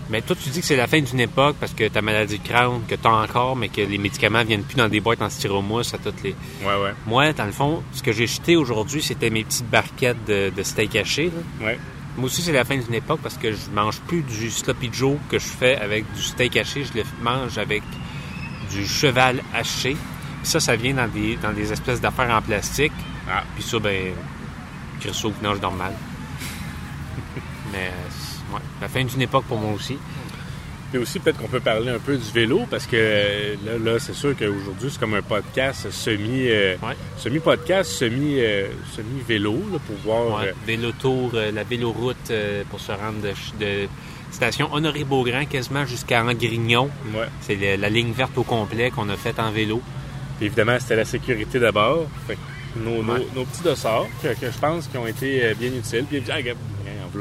Mais 0.09 0.21
toi, 0.21 0.35
tu 0.41 0.49
dis 0.49 0.61
que 0.61 0.65
c'est 0.65 0.75
la 0.77 0.87
fin 0.87 1.01
d'une 1.01 1.19
époque 1.19 1.57
parce 1.59 1.73
que 1.73 1.87
ta 1.89 2.01
maladie 2.01 2.39
de 2.39 2.47
Crohn, 2.47 2.81
que 2.87 2.95
tu 2.95 3.07
as 3.07 3.13
encore, 3.13 3.55
mais 3.55 3.67
que 3.67 3.81
les 3.81 3.97
médicaments 3.97 4.43
viennent 4.43 4.63
plus 4.63 4.77
dans 4.77 4.87
des 4.87 5.01
boîtes 5.01 5.21
en 5.21 5.29
styromousse 5.29 5.93
à 5.93 5.97
toutes 5.97 6.23
les. 6.23 6.35
Ouais, 6.63 6.81
ouais. 6.81 6.93
Moi, 7.05 7.33
dans 7.33 7.45
le 7.45 7.51
fond, 7.51 7.83
ce 7.91 8.01
que 8.01 8.11
j'ai 8.13 8.27
jeté 8.27 8.55
aujourd'hui, 8.55 9.01
c'était 9.01 9.29
mes 9.29 9.43
petites 9.43 9.69
barquettes 9.69 10.23
de, 10.25 10.49
de 10.55 10.63
steak 10.63 10.95
haché. 10.95 11.25
là. 11.59 11.65
Ouais. 11.67 11.79
Moi 12.15 12.25
aussi, 12.25 12.41
c'est 12.41 12.51
la 12.53 12.63
fin 12.63 12.77
d'une 12.77 12.95
époque 12.95 13.19
parce 13.21 13.37
que 13.37 13.51
je 13.51 13.69
mange 13.73 13.99
plus 14.07 14.23
du 14.23 14.49
sloppy 14.49 14.89
joe 14.91 15.17
que 15.29 15.37
je 15.37 15.45
fais 15.45 15.75
avec 15.75 16.11
du 16.13 16.21
steak 16.21 16.57
haché. 16.57 16.83
Je 16.83 16.97
le 16.97 17.03
mange 17.21 17.57
avec 17.57 17.83
du 18.71 18.87
cheval 18.87 19.43
haché. 19.53 19.91
Puis 20.41 20.51
ça, 20.51 20.59
ça 20.59 20.75
vient 20.75 20.93
dans 20.93 21.07
des, 21.07 21.35
dans 21.35 21.51
des 21.51 21.71
espèces 21.71 22.01
d'affaires 22.01 22.31
en 22.31 22.41
plastique. 22.41 22.93
Ah. 23.29 23.43
Puis 23.55 23.63
ça, 23.63 23.77
ben, 23.77 24.13
Christo, 24.99 25.31
non, 25.43 25.53
je 25.53 25.59
dors 25.59 25.75
mal. 25.75 25.93
Mais, 27.71 27.87
euh, 27.87 28.09
ouais, 28.53 28.61
la 28.81 28.87
fin 28.87 29.03
d'une 29.03 29.21
époque 29.21 29.45
pour 29.45 29.57
moi 29.57 29.73
aussi. 29.73 29.97
Puis 30.89 30.99
aussi, 31.01 31.19
peut-être 31.19 31.37
qu'on 31.37 31.49
peut 31.49 31.59
parler 31.59 31.89
un 31.89 31.99
peu 31.99 32.15
du 32.15 32.31
vélo, 32.31 32.61
parce 32.69 32.85
que 32.85 32.95
euh, 32.95 33.55
là, 33.65 33.91
là 33.93 33.99
c'est 33.99 34.13
sûr 34.13 34.33
qu'aujourd'hui, 34.37 34.89
c'est 34.89 34.97
comme 34.99 35.15
un 35.15 35.21
podcast 35.21 35.91
semi, 35.91 36.47
euh, 36.47 36.77
Ouais. 36.81 36.95
semi, 37.17 38.35
euh, 38.39 38.67
semi-vélo, 38.95 39.53
là, 39.73 39.79
pour 39.85 39.95
voir. 40.05 40.39
Ouais, 40.41 40.47
euh, 40.47 40.53
vélo 40.65 40.91
tour, 40.93 41.31
la 41.33 41.63
véloroute 41.63 42.31
pour 42.69 42.79
se 42.79 42.93
rendre 42.93 43.19
de, 43.21 43.33
de 43.65 43.87
station 44.31 44.73
Honoré-Beaugrand 44.73 45.45
quasiment 45.45 45.85
jusqu'à 45.85 46.23
Angrignon. 46.23 46.89
ouais. 47.13 47.27
C'est 47.41 47.75
la 47.75 47.89
ligne 47.89 48.13
verte 48.13 48.37
au 48.37 48.43
complet 48.43 48.89
qu'on 48.89 49.09
a 49.09 49.17
faite 49.17 49.39
en 49.39 49.51
vélo. 49.51 49.81
Puis 50.37 50.45
évidemment, 50.45 50.77
c'était 50.79 50.95
la 50.95 51.05
sécurité 51.05 51.59
d'abord. 51.59 52.07
Nos, 52.77 53.01
nos- 53.03 53.43
petits 53.45 53.63
dossards, 53.63 54.05
que, 54.23 54.27
que 54.29 54.51
je 54.51 54.57
pense 54.59 54.87
qui 54.87 54.97
ont 54.97 55.07
été 55.07 55.53
bien 55.59 55.71
utiles. 55.73 56.05
Puis, 56.09 56.21
ah, 56.29 56.37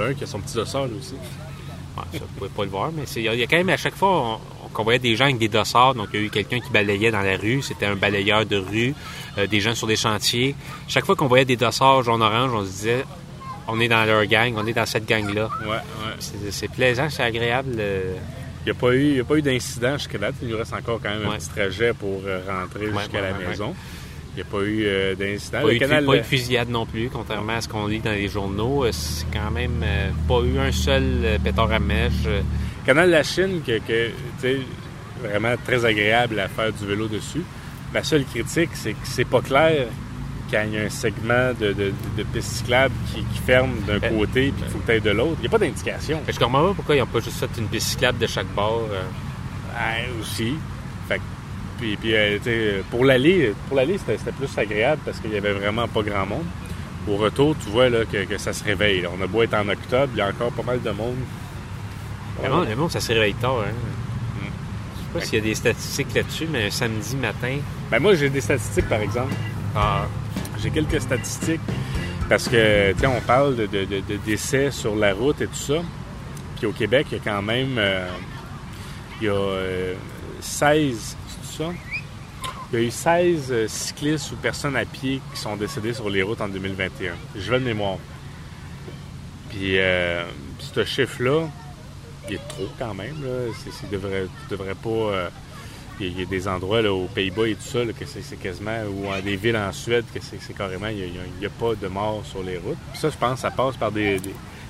un 0.00 0.14
qui 0.14 0.24
a 0.24 0.26
son 0.26 0.40
petit 0.40 0.54
dossard, 0.54 0.86
lui 0.86 0.96
aussi. 0.98 1.14
Ouais, 1.14 2.02
ça, 2.12 2.18
vous 2.20 2.34
pouvez 2.38 2.50
pas 2.50 2.64
le 2.64 2.70
voir, 2.70 2.90
mais 2.94 3.04
il 3.16 3.22
y, 3.22 3.28
a- 3.28 3.34
il 3.34 3.40
y 3.40 3.42
a 3.42 3.46
quand 3.46 3.56
même 3.56 3.70
à 3.70 3.76
chaque 3.76 3.94
fois 3.96 4.10
on- 4.10 4.34
on- 4.64 4.68
qu'on 4.72 4.82
voyait 4.84 4.98
des 4.98 5.16
gens 5.16 5.24
avec 5.24 5.38
des 5.38 5.48
dossards. 5.48 5.94
Donc, 5.94 6.08
il 6.12 6.20
y 6.20 6.22
a 6.22 6.26
eu 6.26 6.30
quelqu'un 6.30 6.60
qui 6.60 6.70
balayait 6.70 7.10
dans 7.10 7.22
la 7.22 7.36
rue. 7.38 7.62
C'était 7.62 7.86
un 7.86 7.96
balayeur 7.96 8.44
de 8.44 8.56
rue. 8.56 8.94
euh, 9.38 9.46
des 9.46 9.60
gens 9.60 9.74
sur 9.74 9.86
des 9.86 9.96
chantiers. 9.96 10.54
Chaque 10.88 11.04
fois 11.04 11.14
qu'on 11.14 11.26
voyait 11.26 11.44
des 11.44 11.56
dossards 11.56 12.02
jaune-orange, 12.02 12.50
on 12.54 12.64
se 12.64 12.70
disait 12.70 13.04
on 13.68 13.78
est 13.80 13.88
dans 13.88 14.02
leur 14.04 14.24
gang, 14.26 14.54
on 14.56 14.66
est 14.66 14.72
dans 14.72 14.86
cette 14.86 15.04
gang-là. 15.06 15.50
Ouais, 15.62 15.68
ouais. 15.72 16.50
C'est 16.50 16.70
plaisant, 16.70 17.08
c'est 17.10 17.22
agréable. 17.22 17.74
euh, 17.78 18.14
Il 18.64 18.72
n'y 18.72 18.78
a 18.78 18.80
pas 18.80 18.92
eu, 18.94 19.10
il 19.10 19.16
y 19.16 19.20
a 19.20 19.24
pas 19.24 19.34
eu 19.36 19.42
d'incident 19.42 19.92
jusqu'à 19.98 20.18
date. 20.18 20.34
Il 20.42 20.48
nous 20.48 20.56
reste 20.56 20.72
encore 20.72 20.98
quand 21.02 21.10
même 21.10 21.26
un 21.28 21.36
petit 21.36 21.48
trajet 21.50 21.92
pour 21.92 22.22
euh, 22.24 22.40
rentrer 22.48 22.88
Ouais, 22.88 23.02
jusqu'à 23.02 23.20
ouais, 23.20 23.30
la 23.42 23.48
maison. 23.48 23.74
Il 24.36 24.42
n'y 24.42 24.48
a 24.48 24.50
pas 24.50 24.62
eu 24.64 24.84
euh, 24.84 25.14
d'incident. 25.14 25.62
Pas, 25.62 25.78
canal, 25.78 26.04
pas 26.04 26.16
eu 26.16 26.18
de 26.18 26.22
fusillade 26.24 26.68
non 26.68 26.84
plus, 26.84 27.08
contrairement 27.10 27.54
à 27.54 27.60
ce 27.62 27.68
qu'on 27.68 27.86
lit 27.86 28.00
dans 28.00 28.10
les 28.12 28.28
journaux. 28.28 28.84
Euh, 28.84 28.90
C'est 28.92 29.24
quand 29.32 29.50
même 29.50 29.80
euh, 29.82 30.10
pas 30.28 30.40
eu 30.40 30.58
un 30.58 30.70
seul 30.72 31.04
euh, 31.24 31.38
pétard 31.42 31.72
à 31.72 31.78
mèche. 31.78 32.12
Canal 32.84 33.06
de 33.06 33.12
la 33.12 33.22
Chine, 33.22 33.62
que, 33.66 33.78
que, 33.78 34.10
vraiment 35.22 35.54
très 35.64 35.82
agréable 35.86 36.38
à 36.38 36.48
faire 36.48 36.70
du 36.70 36.84
vélo 36.86 37.08
dessus. 37.08 37.42
La 37.94 38.04
seule 38.04 38.24
critique, 38.26 38.70
c'est 38.74 38.92
que 38.92 38.98
c'est 39.04 39.24
pas 39.24 39.40
clair 39.40 39.86
quand 40.50 40.62
il 40.66 40.74
y 40.74 40.78
a 40.78 40.82
un 40.82 40.90
segment 40.90 41.52
de, 41.58 41.72
de, 41.72 41.92
de 42.18 42.22
piste 42.34 42.58
cyclable 42.58 42.94
qui, 43.12 43.22
qui 43.22 43.38
ferme 43.40 43.72
d'un 43.86 43.94
Euh, 43.94 44.10
côté 44.10 44.52
puis 44.52 44.62
qu'il 44.62 44.70
faut 44.70 44.78
que 44.86 44.98
de 44.98 45.10
l'autre. 45.10 45.36
Il 45.38 45.40
n'y 45.40 45.46
a 45.46 45.50
pas 45.50 45.58
d'indication. 45.58 46.20
Je 46.28 46.38
comprends 46.38 46.68
pas 46.68 46.74
pourquoi 46.74 46.94
ils 46.94 46.98
n'ont 46.98 47.06
pas 47.06 47.20
juste 47.20 47.38
fait 47.38 47.48
une 47.58 47.68
piste 47.68 47.88
cyclable 47.88 48.18
de 48.18 48.26
chaque 48.26 48.52
bord. 48.54 48.86
Ouais, 48.90 50.08
aussi. 50.20 50.54
Puis, 51.78 51.96
puis 51.96 52.14
euh, 52.14 52.80
pour 52.90 53.04
l'aller, 53.04 53.52
pour 53.68 53.76
l'aller, 53.76 53.98
c'était 53.98 54.32
plus 54.32 54.48
agréable 54.58 55.02
parce 55.04 55.20
qu'il 55.20 55.32
y 55.32 55.36
avait 55.36 55.52
vraiment 55.52 55.86
pas 55.88 56.02
grand 56.02 56.26
monde. 56.26 56.44
Au 57.08 57.16
retour, 57.16 57.54
tu 57.62 57.70
vois 57.70 57.88
là, 57.88 58.04
que, 58.04 58.24
que 58.24 58.38
ça 58.38 58.52
se 58.52 58.64
réveille. 58.64 59.02
là. 59.02 59.10
On 59.16 59.22
a 59.22 59.26
beau 59.26 59.42
être 59.42 59.54
en 59.54 59.68
octobre, 59.68 60.10
il 60.14 60.18
y 60.18 60.20
a 60.22 60.28
encore 60.28 60.50
pas 60.52 60.62
mal 60.62 60.82
de 60.82 60.90
monde. 60.90 61.16
Le 62.42 62.48
monde, 62.50 62.68
le 62.68 62.76
monde, 62.76 62.90
ça 62.90 63.00
se 63.00 63.12
réveille 63.12 63.34
tard. 63.34 63.60
Hein. 63.60 63.72
Je 64.42 65.00
sais 65.00 65.20
pas 65.20 65.20
s'il 65.24 65.34
y 65.38 65.40
a 65.42 65.44
des 65.44 65.54
statistiques 65.54 66.14
là-dessus, 66.14 66.46
mais 66.50 66.66
un 66.66 66.70
samedi 66.70 67.16
matin. 67.16 67.56
Ben 67.90 68.00
moi, 68.00 68.14
j'ai 68.14 68.28
des 68.28 68.40
statistiques, 68.40 68.88
par 68.88 69.00
exemple. 69.00 69.32
Ah, 69.74 70.06
J'ai 70.62 70.70
quelques 70.70 71.00
statistiques. 71.00 71.60
Parce 72.28 72.48
que, 72.48 72.92
tu 72.92 72.98
sais, 72.98 73.06
on 73.06 73.20
parle 73.20 73.54
de, 73.56 73.66
de- 73.66 73.84
de- 73.84 74.00
de 74.00 74.16
décès 74.26 74.70
sur 74.72 74.96
la 74.96 75.14
route 75.14 75.40
et 75.40 75.46
tout 75.46 75.54
ça. 75.54 75.74
Puis 76.56 76.66
au 76.66 76.72
Québec, 76.72 77.06
il 77.12 77.18
y 77.18 77.20
a 77.20 77.24
quand 77.24 77.42
même... 77.42 77.76
euh, 77.78 78.08
il 79.20 79.26
y 79.26 79.30
a 79.30 79.32
euh, 79.34 79.94
16... 80.40 81.16
Il 82.72 82.78
y 82.80 82.82
a 82.82 82.84
eu 82.86 82.90
16 82.90 83.46
euh, 83.50 83.68
cyclistes 83.68 84.32
ou 84.32 84.36
personnes 84.36 84.76
à 84.76 84.84
pied 84.84 85.20
qui 85.32 85.40
sont 85.40 85.56
décédés 85.56 85.94
sur 85.94 86.10
les 86.10 86.22
routes 86.22 86.40
en 86.40 86.48
2021. 86.48 87.12
Je 87.36 87.50
vais 87.50 87.60
de 87.60 87.64
mémoire. 87.64 87.98
Puis 89.50 89.78
euh, 89.78 90.24
ce 90.58 90.84
chiffre-là, 90.84 91.48
il 92.28 92.34
est 92.34 92.48
trop 92.48 92.68
quand 92.78 92.94
même. 92.94 93.14
Là. 93.22 93.52
Devrait, 93.90 94.26
devrait 94.50 94.74
pas. 94.74 94.88
euh, 94.90 95.28
il 95.98 96.18
y 96.18 96.22
a- 96.22 96.26
des 96.26 96.46
endroits 96.46 96.82
là, 96.82 96.92
aux 96.92 97.06
Pays-Bas 97.06 97.48
et 97.48 97.54
tout 97.54 97.62
ça 97.62 97.78
que 97.86 98.04
c'est, 98.04 98.36
quasiment. 98.36 98.82
ou 98.82 99.06
dans 99.06 99.20
des 99.22 99.36
villes 99.36 99.56
en 99.56 99.72
Suède 99.72 100.04
que 100.12 100.20
c'est, 100.20 100.52
carrément. 100.52 100.88
Il 100.88 101.10
n'y 101.40 101.46
a, 101.46 101.50
pas 101.50 101.74
de 101.74 101.88
mort 101.88 102.22
sur 102.26 102.42
les 102.42 102.58
routes. 102.58 102.76
Ça, 102.94 103.08
je 103.08 103.16
pense, 103.16 103.40
ça 103.40 103.50
passe 103.50 103.76
par 103.76 103.92
des, 103.92 104.20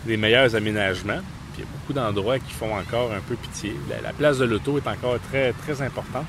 meilleurs 0.06 0.54
aménagements. 0.54 1.20
Puis 1.54 1.62
il 1.62 1.64
y 1.64 1.64
a 1.64 1.70
beaucoup 1.72 1.92
d'endroits 1.94 2.38
qui 2.38 2.52
font 2.52 2.76
encore 2.76 3.10
un 3.12 3.20
peu 3.26 3.34
pitié. 3.34 3.74
La, 3.90 4.00
la 4.02 4.12
place 4.12 4.38
de 4.38 4.44
l'auto 4.44 4.78
est 4.78 4.86
encore 4.86 5.18
très, 5.30 5.52
très 5.52 5.82
importante. 5.82 6.26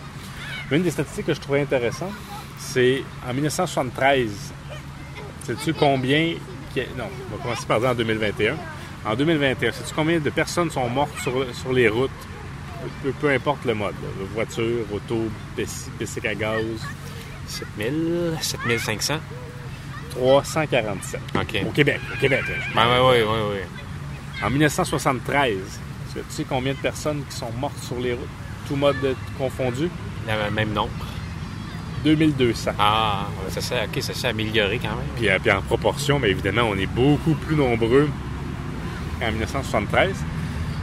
Une 0.72 0.84
des 0.84 0.92
statistiques 0.92 1.28
que 1.28 1.34
je 1.34 1.40
trouvais 1.40 1.62
intéressante, 1.62 2.12
c'est 2.58 3.04
en 3.28 3.34
1973. 3.34 4.30
Sais-tu 5.44 5.74
combien. 5.74 6.36
Non, 6.98 7.06
on 7.32 7.38
va 7.38 7.44
commencer 7.44 7.66
par 7.66 7.80
dire 7.80 7.90
en 7.90 7.96
2021. 7.96 8.56
En 9.06 9.16
2021, 9.16 9.72
sais-tu 9.72 9.94
combien 9.96 10.20
de 10.20 10.30
personnes 10.30 10.70
sont 10.70 10.90
mortes 10.90 11.18
sur, 11.22 11.46
sur 11.56 11.72
les 11.72 11.88
routes? 11.88 12.12
Peu, 13.02 13.12
peu 13.12 13.30
importe 13.32 13.66
le 13.66 13.74
mode. 13.74 13.96
là. 14.02 14.26
Voiture, 14.34 14.86
auto, 14.92 15.28
bicycle 15.56 16.28
à 16.28 16.36
gaz. 16.36 16.64
7000, 17.48 18.38
7500. 18.42 19.16
347. 20.12 21.22
OK. 21.36 21.64
Au 21.68 21.72
Québec. 21.72 22.00
Au 22.14 22.20
Québec. 22.20 22.44
ouais, 22.76 23.00
ouais, 23.00 23.24
ouais. 23.24 23.68
En 24.44 24.50
1973, 24.50 25.58
tu 26.14 26.20
sais 26.30 26.46
combien 26.48 26.74
de 26.74 26.78
personnes 26.78 27.24
qui 27.30 27.36
sont 27.36 27.52
mortes 27.54 27.82
sur 27.84 28.00
les 28.00 28.14
routes? 28.14 28.28
Tout 28.68 28.76
mode 28.76 29.00
de- 29.02 29.16
confondu? 29.38 29.90
Le 30.28 30.52
même 30.52 30.74
nombre. 30.74 30.92
2200. 32.04 32.72
Ah, 32.80 33.28
ça 33.50 33.62
s'est, 33.62 33.76
OK, 33.86 34.02
ça 34.02 34.14
s'est 34.14 34.28
amélioré 34.28 34.80
quand 34.82 34.90
même. 34.96 35.08
Puis, 35.16 35.30
euh, 35.30 35.38
puis 35.42 35.52
en 35.52 35.62
proportion, 35.62 36.20
bien 36.20 36.30
évidemment, 36.30 36.64
on 36.64 36.76
est 36.78 36.86
beaucoup 36.86 37.34
plus 37.34 37.56
nombreux 37.56 38.10
qu'en 39.20 39.32
1973. 39.32 40.16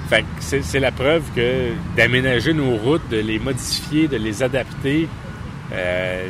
Fait 0.09 0.23
que 0.23 0.27
c'est, 0.63 0.81
la 0.81 0.93
preuve 0.93 1.23
que 1.35 1.71
d'aménager 1.97 2.53
nos 2.53 2.77
routes, 2.77 3.09
de 3.11 3.19
les 3.19 3.39
modifier, 3.39 4.07
de 4.09 4.17
les 4.17 4.43
adapter, 4.43 5.09
euh, 5.73 6.29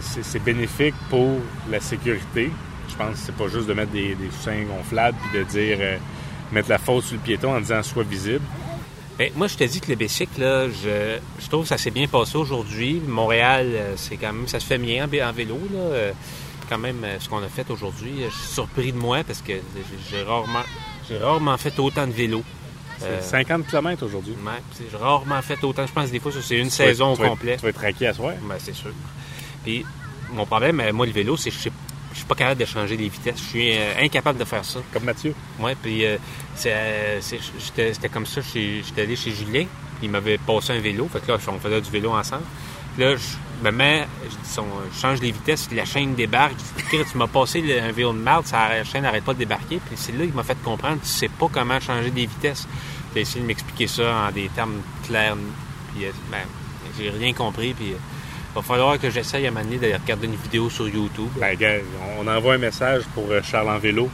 c'est, 0.00 0.24
c'est 0.24 0.42
bénéfique 0.42 0.94
pour 1.10 1.36
la 1.70 1.80
sécurité. 1.80 2.50
Je 2.88 2.94
pense 2.96 3.12
que 3.12 3.18
c'est 3.18 3.34
pas 3.36 3.48
juste 3.48 3.66
de 3.66 3.74
mettre 3.74 3.92
des, 3.92 4.14
des 4.14 4.26
coussins 4.26 4.62
gonflables 4.62 5.16
puis 5.30 5.38
de 5.40 5.44
dire 5.44 5.76
euh, 5.80 5.96
mettre 6.52 6.70
la 6.70 6.78
faute 6.78 7.04
sur 7.04 7.16
le 7.16 7.22
piéton 7.22 7.54
en 7.54 7.60
disant 7.60 7.82
soit 7.82 8.02
visible. 8.04 8.44
Ben, 9.20 9.30
moi, 9.36 9.48
je 9.48 9.56
te 9.58 9.64
dis 9.64 9.80
que 9.82 9.90
le 9.90 9.96
bicycle, 9.96 10.40
là, 10.40 10.66
je, 10.70 11.18
je 11.38 11.48
trouve 11.50 11.64
que 11.64 11.68
ça 11.68 11.76
s'est 11.76 11.90
bien 11.90 12.06
passé 12.08 12.38
aujourd'hui. 12.38 13.02
Montréal, 13.06 13.66
euh, 13.74 13.92
c'est 13.96 14.16
quand 14.16 14.32
même, 14.32 14.48
ça 14.48 14.58
se 14.60 14.64
fait 14.64 14.78
bien 14.78 15.04
en, 15.04 15.08
vé- 15.08 15.22
en 15.22 15.30
vélo, 15.30 15.58
là. 15.70 15.78
Euh, 15.78 16.12
Quand 16.70 16.78
même, 16.78 17.02
euh, 17.04 17.18
ce 17.20 17.28
qu'on 17.28 17.42
a 17.42 17.48
fait 17.48 17.68
aujourd'hui, 17.70 18.12
je 18.24 18.34
suis 18.34 18.48
surpris 18.54 18.92
de 18.92 18.96
moi 18.96 19.22
parce 19.24 19.42
que 19.42 19.52
j'ai- 20.10 20.22
rarement, 20.22 20.62
j'ai 21.08 21.18
rarement 21.18 21.56
fait 21.58 21.76
autant 21.80 22.06
de 22.06 22.12
vélo. 22.12 22.42
C'est 22.98 23.06
Euh, 23.08 23.20
50 23.20 23.66
km 23.66 24.04
aujourd'hui. 24.06 24.34
ouais, 24.34 24.62
j'ai 24.90 24.96
rarement 24.96 25.42
fait 25.42 25.62
autant. 25.64 25.86
Je 25.86 25.92
pense 25.92 26.06
que 26.06 26.12
des 26.12 26.20
fois, 26.20 26.32
c'est 26.40 26.56
une 26.58 26.68
Tu 26.68 26.74
saison 26.76 27.12
au 27.12 27.16
tu 27.16 27.22
vas- 27.22 27.28
complet. 27.28 27.56
Tu 27.56 27.62
vas 27.62 27.68
être 27.70 27.74
traqué 27.76 28.06
à 28.06 28.14
soir. 28.14 28.32
Ben, 28.48 28.54
c'est 28.58 28.74
sûr. 28.74 28.92
Puis, 29.64 29.84
mon 30.32 30.46
problème, 30.46 30.80
moi, 30.92 31.04
le 31.06 31.12
vélo, 31.12 31.36
c'est 31.36 31.50
que 31.50 31.56
je 31.56 31.60
sais- 31.62 31.72
suis 32.20 32.28
pas 32.28 32.34
capable 32.34 32.60
de 32.60 32.64
changer 32.66 32.96
les 32.96 33.08
vitesses. 33.08 33.38
Je 33.38 33.48
suis 33.48 33.76
euh, 33.76 33.92
incapable 34.00 34.38
de 34.38 34.44
faire 34.44 34.64
ça. 34.64 34.80
Comme 34.92 35.04
Mathieu. 35.04 35.34
Ouais, 35.58 35.74
puis 35.80 36.04
euh, 36.06 36.16
euh, 36.66 37.20
c'était 37.20 38.08
comme 38.08 38.26
ça, 38.26 38.40
j'étais 38.40 39.02
allé 39.02 39.16
chez 39.16 39.30
Julien, 39.32 39.64
puis 39.98 40.04
il 40.04 40.10
m'avait 40.10 40.38
passé 40.38 40.72
un 40.72 40.80
vélo, 40.80 41.08
fait 41.12 41.20
que 41.20 41.32
là, 41.32 41.38
on 41.48 41.58
faisait 41.58 41.80
du 41.80 41.90
vélo 41.90 42.12
ensemble. 42.12 42.44
Puis 42.94 43.04
là, 43.04 43.14
je 43.16 43.64
me 43.64 43.70
mets, 43.70 44.06
je, 44.24 44.60
je 44.94 45.00
change 45.00 45.20
les 45.20 45.30
vitesses, 45.30 45.68
la 45.72 45.84
chaîne 45.84 46.14
débarque. 46.14 46.54
Je 46.90 46.96
dis, 46.98 47.04
tu 47.10 47.18
m'as 47.18 47.28
passé 47.28 47.60
le- 47.60 47.80
un 47.80 47.92
vélo 47.92 48.12
de 48.12 48.18
marde, 48.18 48.46
ça, 48.46 48.68
la 48.68 48.84
chaîne 48.84 49.02
n'arrête 49.02 49.24
pas 49.24 49.34
de 49.34 49.38
débarquer. 49.38 49.78
Puis 49.86 49.96
c'est 49.96 50.12
là 50.12 50.24
qu'il 50.24 50.34
m'a 50.34 50.42
fait 50.42 50.60
comprendre, 50.64 50.98
tu 51.00 51.08
sais 51.08 51.28
pas 51.28 51.48
comment 51.52 51.78
changer 51.80 52.10
des 52.10 52.26
vitesses. 52.26 52.66
A 53.14 53.18
essayé 53.18 53.40
de 53.40 53.46
m'expliquer 53.46 53.86
ça 53.86 54.28
en 54.28 54.32
des 54.32 54.48
termes 54.48 54.80
clairs, 55.06 55.36
puis 55.94 56.06
ben, 56.30 56.38
j'ai 56.98 57.10
rien 57.10 57.32
compris, 57.32 57.74
puis 57.74 57.92
va 58.54 58.62
falloir 58.62 58.98
que 58.98 59.10
j'essaye 59.10 59.46
à 59.46 59.50
donné 59.50 59.78
de 59.78 59.92
regarder 59.92 60.26
une 60.26 60.34
vidéo 60.36 60.68
sur 60.70 60.88
YouTube. 60.88 61.28
Ben, 61.38 61.56
gars, 61.56 61.76
on 62.18 62.26
envoie 62.26 62.54
un 62.54 62.58
message 62.58 63.02
pour 63.14 63.26
euh, 63.30 63.40
Charles 63.42 63.68
en 63.70 63.78
vélo. 63.78 64.08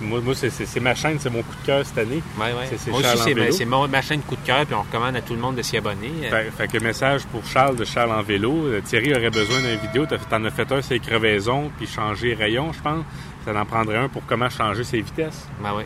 Moi, 0.00 0.20
moi 0.20 0.34
c'est, 0.34 0.50
c'est- 0.50 0.66
c'est 0.66 0.80
ma 0.80 0.94
chaîne, 0.96 1.18
c'est 1.20 1.30
mon 1.30 1.42
coup 1.42 1.54
de 1.60 1.66
cœur 1.66 1.86
cette 1.86 1.98
année. 1.98 2.22
Ouais, 2.36 2.46
ouais. 2.46 2.66
C'est- 2.70 2.76
c'est 2.78 2.90
Moi 2.90 3.00
aussi, 3.00 3.18
c'est, 3.22 3.34
ma- 3.34 3.52
c'est 3.52 3.64
chaîne 4.02 4.20
coup 4.22 4.34
de 4.34 4.44
cœur, 4.44 4.66
puis 4.66 4.74
on 4.74 4.82
recommande 4.82 5.14
à 5.14 5.20
tout 5.22 5.34
le 5.34 5.38
monde 5.40 5.54
de 5.54 5.62
s'y 5.62 5.76
abonner. 5.76 6.10
Fait, 6.28 6.50
fait 6.50 6.68
que 6.68 6.78
message 6.82 7.24
pour 7.26 7.44
Charles 7.46 7.76
de 7.76 7.84
Charles 7.84 8.10
en 8.10 8.22
vélo. 8.22 8.52
Euh, 8.66 8.80
Thierry 8.80 9.14
aurait 9.14 9.30
besoin 9.30 9.60
d'une 9.60 9.76
vidéo. 9.78 10.06
T'en 10.28 10.44
as 10.44 10.50
fait 10.50 10.70
un 10.72 10.82
sur 10.82 10.94
les 10.94 11.00
crevaisons, 11.00 11.70
puis 11.76 11.86
changer 11.86 12.34
rayon, 12.34 12.72
je 12.72 12.80
pense. 12.80 13.04
Ça 13.44 13.52
en 13.60 13.64
prendrait 13.64 13.98
un 13.98 14.08
pour 14.08 14.22
comment 14.26 14.48
changer 14.50 14.82
ses 14.84 15.00
vitesses. 15.02 15.46
Ben 15.62 15.70
oui. 15.76 15.84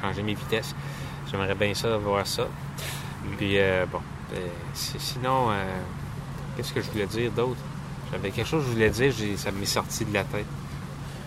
Changer 0.00 0.22
mes 0.22 0.34
vitesses. 0.34 0.74
J'aimerais 1.30 1.54
bien 1.56 1.74
ça, 1.74 1.96
voir 1.96 2.24
ça. 2.26 2.46
Puis, 3.38 3.58
euh, 3.58 3.86
bon. 3.90 4.00
euh, 4.34 4.38
si- 4.74 4.98
sinon, 5.00 5.50
euh, 5.50 5.64
qu'est-ce 6.56 6.72
que 6.72 6.80
je 6.80 6.90
voulais 6.90 7.06
dire 7.06 7.30
d'autre? 7.32 7.60
J'avais 8.12 8.30
quelque 8.30 8.48
chose 8.48 8.62
que 8.62 8.68
je 8.68 8.72
voulais 8.74 8.90
dire, 8.90 9.12
ça 9.36 9.50
m'est 9.50 9.64
sorti 9.66 10.04
de 10.04 10.14
la 10.14 10.24
tête. 10.24 10.46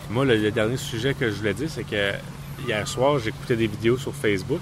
Moi, 0.10 0.26
le, 0.26 0.38
le 0.38 0.52
dernier 0.52 0.78
sujet 0.78 1.14
que 1.14 1.30
je 1.30 1.36
voulais 1.36 1.54
dire, 1.54 1.70
c'est 1.70 1.84
que 1.84 2.14
hier 2.68 2.88
soir, 2.88 3.20
j'écoutais 3.20 3.56
des 3.56 3.68
vidéos 3.68 3.98
sur 3.98 4.14
Facebook, 4.16 4.62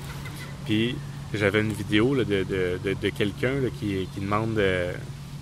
puis 0.65 0.95
j'avais 1.33 1.61
une 1.61 1.71
vidéo 1.73 2.13
là, 2.15 2.23
de, 2.23 2.43
de- 2.43 2.79
de- 2.83 2.93
de 2.93 3.09
quelqu'un 3.09 3.53
qui, 3.79 4.07
qui 4.13 4.19
demande 4.19 4.57
euh, 4.57 4.93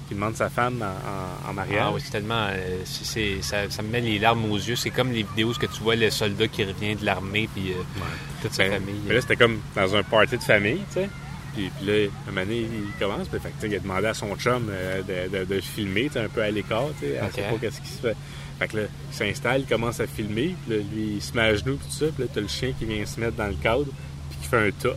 qui 0.07 0.13
demande 0.13 0.35
sa 0.35 0.49
femme 0.51 0.83
en, 0.83 1.47
en- 1.47 1.49
en 1.49 1.53
mariage. 1.53 1.81
Ah 1.83 1.91
oui, 1.91 2.01
c'est 2.03 2.11
tellement. 2.11 2.45
euh, 2.49 2.77
c'est- 2.85 3.41
ça, 3.41 3.67
ça 3.71 3.81
me 3.81 3.89
met 3.89 4.01
les 4.01 4.19
larmes 4.19 4.45
aux 4.51 4.57
yeux. 4.57 4.75
C'est 4.75 4.91
comme 4.91 5.11
les 5.11 5.23
vidéos 5.23 5.49
où 5.49 5.53
que 5.53 5.65
tu 5.65 5.81
vois 5.81 5.95
le 5.95 6.11
soldat 6.11 6.47
qui 6.47 6.63
revient 6.63 6.95
de 6.95 7.03
l'armée, 7.05 7.49
puis 7.55 7.71
euh, 7.71 7.75
toute 8.43 8.53
sa 8.53 8.65
Ben, 8.65 8.73
famille. 8.73 8.99
mais 9.07 9.15
là, 9.15 9.21
c'était 9.21 9.35
comme 9.37 9.57
dans 9.75 9.95
un 9.95 10.03
party 10.03 10.37
de 10.37 10.43
famille, 10.43 10.81
tu 10.93 10.99
sais. 10.99 11.09
Puis, 11.55 11.71
puis 11.77 11.85
là, 11.87 11.93
un 12.27 12.31
moment 12.31 12.45
donné, 12.45 12.61
il 12.61 12.99
commence. 12.99 13.27
Puis, 13.27 13.39
fait 13.39 13.49
que, 13.59 13.65
il 13.67 13.75
a 13.75 13.79
demandé 13.79 14.07
à 14.07 14.13
son 14.13 14.35
chum 14.35 14.67
euh, 14.69 15.01
de, 15.01 15.37
de- 15.39 15.45
de 15.55 15.61
filmer, 15.61 16.09
un 16.15 16.27
peu 16.27 16.41
à 16.41 16.51
l'écart. 16.51 16.87
Elle 17.01 17.23
Ok. 17.23 17.31
sait 17.35 17.41
pas 17.43 17.55
qu'est-ce 17.61 17.81
qui 17.81 17.87
se 17.89 18.01
fait. 18.01 18.15
Fait 18.59 18.67
que 18.67 18.77
là, 18.77 18.83
il 19.11 19.15
s'installe, 19.15 19.61
il 19.61 19.65
commence 19.67 19.99
à 19.99 20.07
filmer. 20.07 20.55
Puis 20.65 20.77
là, 20.77 20.83
lui, 20.93 21.13
il 21.15 21.21
se 21.21 21.33
met 21.33 21.41
à 21.43 21.55
genoux, 21.55 21.77
puis 21.77 21.87
tout 21.87 22.05
ça. 22.05 22.11
Puis 22.13 22.23
là, 22.23 22.29
t'as 22.33 22.41
le 22.41 22.47
chien 22.47 22.73
qui 22.77 22.85
vient 22.85 23.05
se 23.05 23.19
mettre 23.19 23.35
dans 23.35 23.47
le 23.47 23.55
cadre, 23.55 23.85
puis 24.29 24.37
qui 24.41 24.47
fait 24.47 24.67
un 24.67 24.71
tas. 24.71 24.95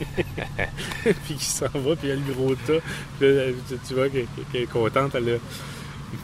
puis 1.24 1.34
qui 1.36 1.44
s'en 1.44 1.66
va, 1.66 1.96
puis 1.96 2.04
il 2.04 2.08
y 2.08 2.12
a 2.12 2.14
le 2.16 2.32
gros 2.34 2.54
tas. 2.54 2.80
Puis 3.18 3.34
là, 3.34 3.42
tu, 3.68 3.74
tu 3.86 3.94
vois 3.94 4.08
qu'elle 4.08 4.26
est 4.62 4.66
contente, 4.66 5.14
elle. 5.14 5.38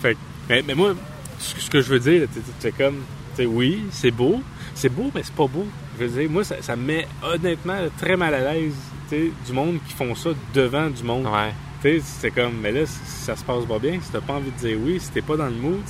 Fait 0.01 0.15
que- 0.15 0.19
mais, 0.49 0.63
mais 0.67 0.75
moi, 0.75 0.95
ce 1.39 1.69
que 1.71 1.81
je 1.81 1.89
veux 1.89 2.01
dire, 2.01 2.27
c'est 2.61 2.73
comme, 2.77 3.03
oui, 3.39 3.85
c'est 3.91 4.11
beau, 4.11 4.41
c'est 4.75 4.89
beau, 4.89 5.11
mais 5.15 5.23
c'est 5.23 5.35
pas 5.35 5.47
beau. 5.47 5.67
Je 5.99 6.05
veux 6.05 6.21
dire, 6.21 6.31
moi, 6.31 6.45
ça, 6.45 6.57
ça 6.61 6.77
me 6.77 6.83
met 6.87 7.07
honnêtement 7.23 7.79
très 7.99 8.17
mal 8.17 8.35
à 8.35 8.53
l'aise, 8.53 8.75
du 9.11 9.53
monde 9.53 9.79
qui 9.87 9.95
font 9.95 10.15
ça 10.15 10.31
devant 10.55 10.89
du 10.91 11.03
monde. 11.03 11.27
Ouais. 11.27 12.01
C'est 12.03 12.31
comme, 12.33 12.55
mais 12.61 12.73
là, 12.73 12.85
si 12.87 12.99
ça 13.25 13.37
se 13.37 13.45
passe 13.45 13.65
pas 13.65 13.79
bien, 13.79 13.99
si 14.03 14.11
t'as 14.11 14.21
pas 14.21 14.35
envie 14.35 14.51
de 14.51 14.57
dire 14.69 14.77
oui, 14.83 14.99
si 15.01 15.11
t'es 15.11 15.23
pas 15.23 15.37
dans 15.37 15.47
le 15.47 15.53
mood, 15.53 15.81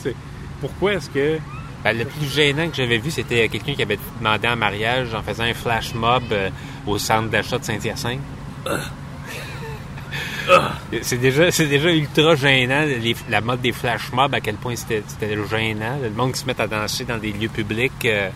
pourquoi 0.61 0.95
est-ce 0.95 1.09
que. 1.11 1.39
Ben, 1.83 1.97
le 1.97 2.05
plus 2.05 2.27
gênant 2.27 2.69
que 2.69 2.77
j'avais 2.77 2.99
vu, 2.99 3.11
c'était 3.11 3.49
quelqu'un 3.49 3.73
qui 3.75 3.83
avait 3.83 3.99
demandé 4.21 4.49
en 4.49 4.57
mariage 4.57 5.15
en 5.15 5.23
faisant 5.23 5.45
un 5.45 5.55
flash 5.55 5.95
mob 5.95 6.25
euh, 6.33 6.51
au 6.87 6.99
centre 6.99 7.31
d'achat 7.31 7.59
de 7.59 7.65
Saint-Hyacinthe. 7.65 8.21
C'est 11.03 11.19
déjà, 11.19 11.51
c'est 11.51 11.67
déjà 11.67 11.91
ultra 11.93 12.35
gênant, 12.35 12.83
les- 12.85 13.15
la 13.29 13.41
mode 13.41 13.61
des 13.61 13.73
flash 13.73 14.11
mobs, 14.13 14.35
à 14.35 14.41
quel 14.41 14.57
point 14.57 14.75
c'était, 14.77 15.03
c'était 15.07 15.37
gênant. 15.49 15.99
Le 16.03 16.11
monde 16.11 16.33
qui 16.33 16.41
se 16.41 16.47
met 16.47 16.59
à 16.61 16.67
danser 16.67 17.05
dans 17.05 17.19
des 17.19 17.33
lieux 17.33 17.49
publics. 17.51 17.93
euh, 18.07 18.31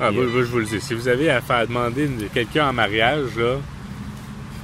Ah, 0.00 0.10
moi, 0.10 0.24
je 0.26 0.42
vous 0.42 0.58
le 0.58 0.64
dis, 0.64 0.80
si 0.80 0.94
vous 0.94 1.06
avez 1.08 1.30
à 1.30 1.40
faire 1.40 1.66
demander 1.66 2.08
quelqu'un 2.32 2.68
en 2.68 2.72
mariage, 2.72 3.36
là, 3.36 3.56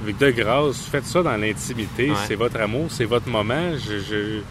avec 0.03 0.17
de 0.17 0.31
grâce, 0.31 0.81
faites 0.91 1.05
ça 1.05 1.21
dans 1.23 1.37
l'intimité. 1.37 2.09
Ouais. 2.09 2.15
C'est 2.27 2.35
votre 2.35 2.59
amour, 2.59 2.87
c'est 2.89 3.05
votre 3.05 3.27
moment. 3.29 3.71
Je, 3.77 3.99
je- 3.99 4.41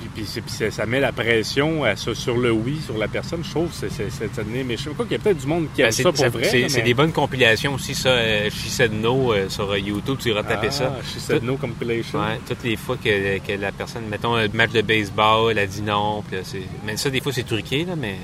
Puis, 0.00 0.08
puis 0.16 0.24
c'est- 0.26 0.40
puis 0.40 0.72
ça, 0.72 0.84
met 0.86 0.98
la 0.98 1.12
pression 1.12 1.84
à 1.84 1.94
sur 1.94 2.36
le 2.36 2.50
oui, 2.50 2.80
sur 2.84 2.98
la 2.98 3.06
personne. 3.06 3.44
Je 3.44 3.50
trouve 3.50 3.68
que 3.68 3.88
c'est, 3.88 3.88
je 3.88 4.10
sais 4.10 4.90
pas 4.90 5.04
qu'il 5.04 5.12
y 5.12 5.14
a 5.14 5.18
peut-être 5.20 5.38
du 5.38 5.46
monde 5.46 5.66
qui 5.74 5.80
aime 5.82 5.88
ben, 5.88 5.92
ça 5.92 6.02
pour 6.04 6.16
ça- 6.18 6.28
vrai. 6.28 6.42
c'est- 6.44 6.76
mais- 6.78 6.82
des 6.82 6.94
bonnes 6.94 7.12
compilations 7.12 7.74
aussi, 7.74 7.94
ça. 7.94 8.08
Euh, 8.08 8.50
She 8.50 8.68
Said 8.68 8.92
No 8.92 9.32
euh, 9.32 9.48
sur 9.48 9.76
YouTube, 9.76 10.16
tu 10.20 10.30
iras 10.30 10.42
taper 10.42 10.68
ah, 10.70 10.72
ça. 10.72 10.96
She 11.04 11.20
said 11.20 11.44
no 11.44 11.56
compilation. 11.56 12.18
Ouais, 12.18 12.40
toutes 12.48 12.64
les 12.64 12.76
fois 12.76 12.96
que, 12.96 13.38
que 13.38 13.52
la 13.52 13.70
personne, 13.70 14.02
mettons 14.10 14.34
un 14.34 14.48
match 14.48 14.72
de 14.72 14.82
baseball, 14.82 15.52
elle 15.52 15.58
a 15.60 15.66
dit 15.66 15.82
non. 15.82 16.22
puis 16.26 16.36
là, 16.38 16.42
c'est... 16.44 16.62
Mais 16.84 16.96
ça, 16.96 17.08
des 17.08 17.20
fois, 17.20 17.32
c'est 17.32 17.46
truqué, 17.46 17.84
là, 17.84 17.94
mais. 17.96 18.16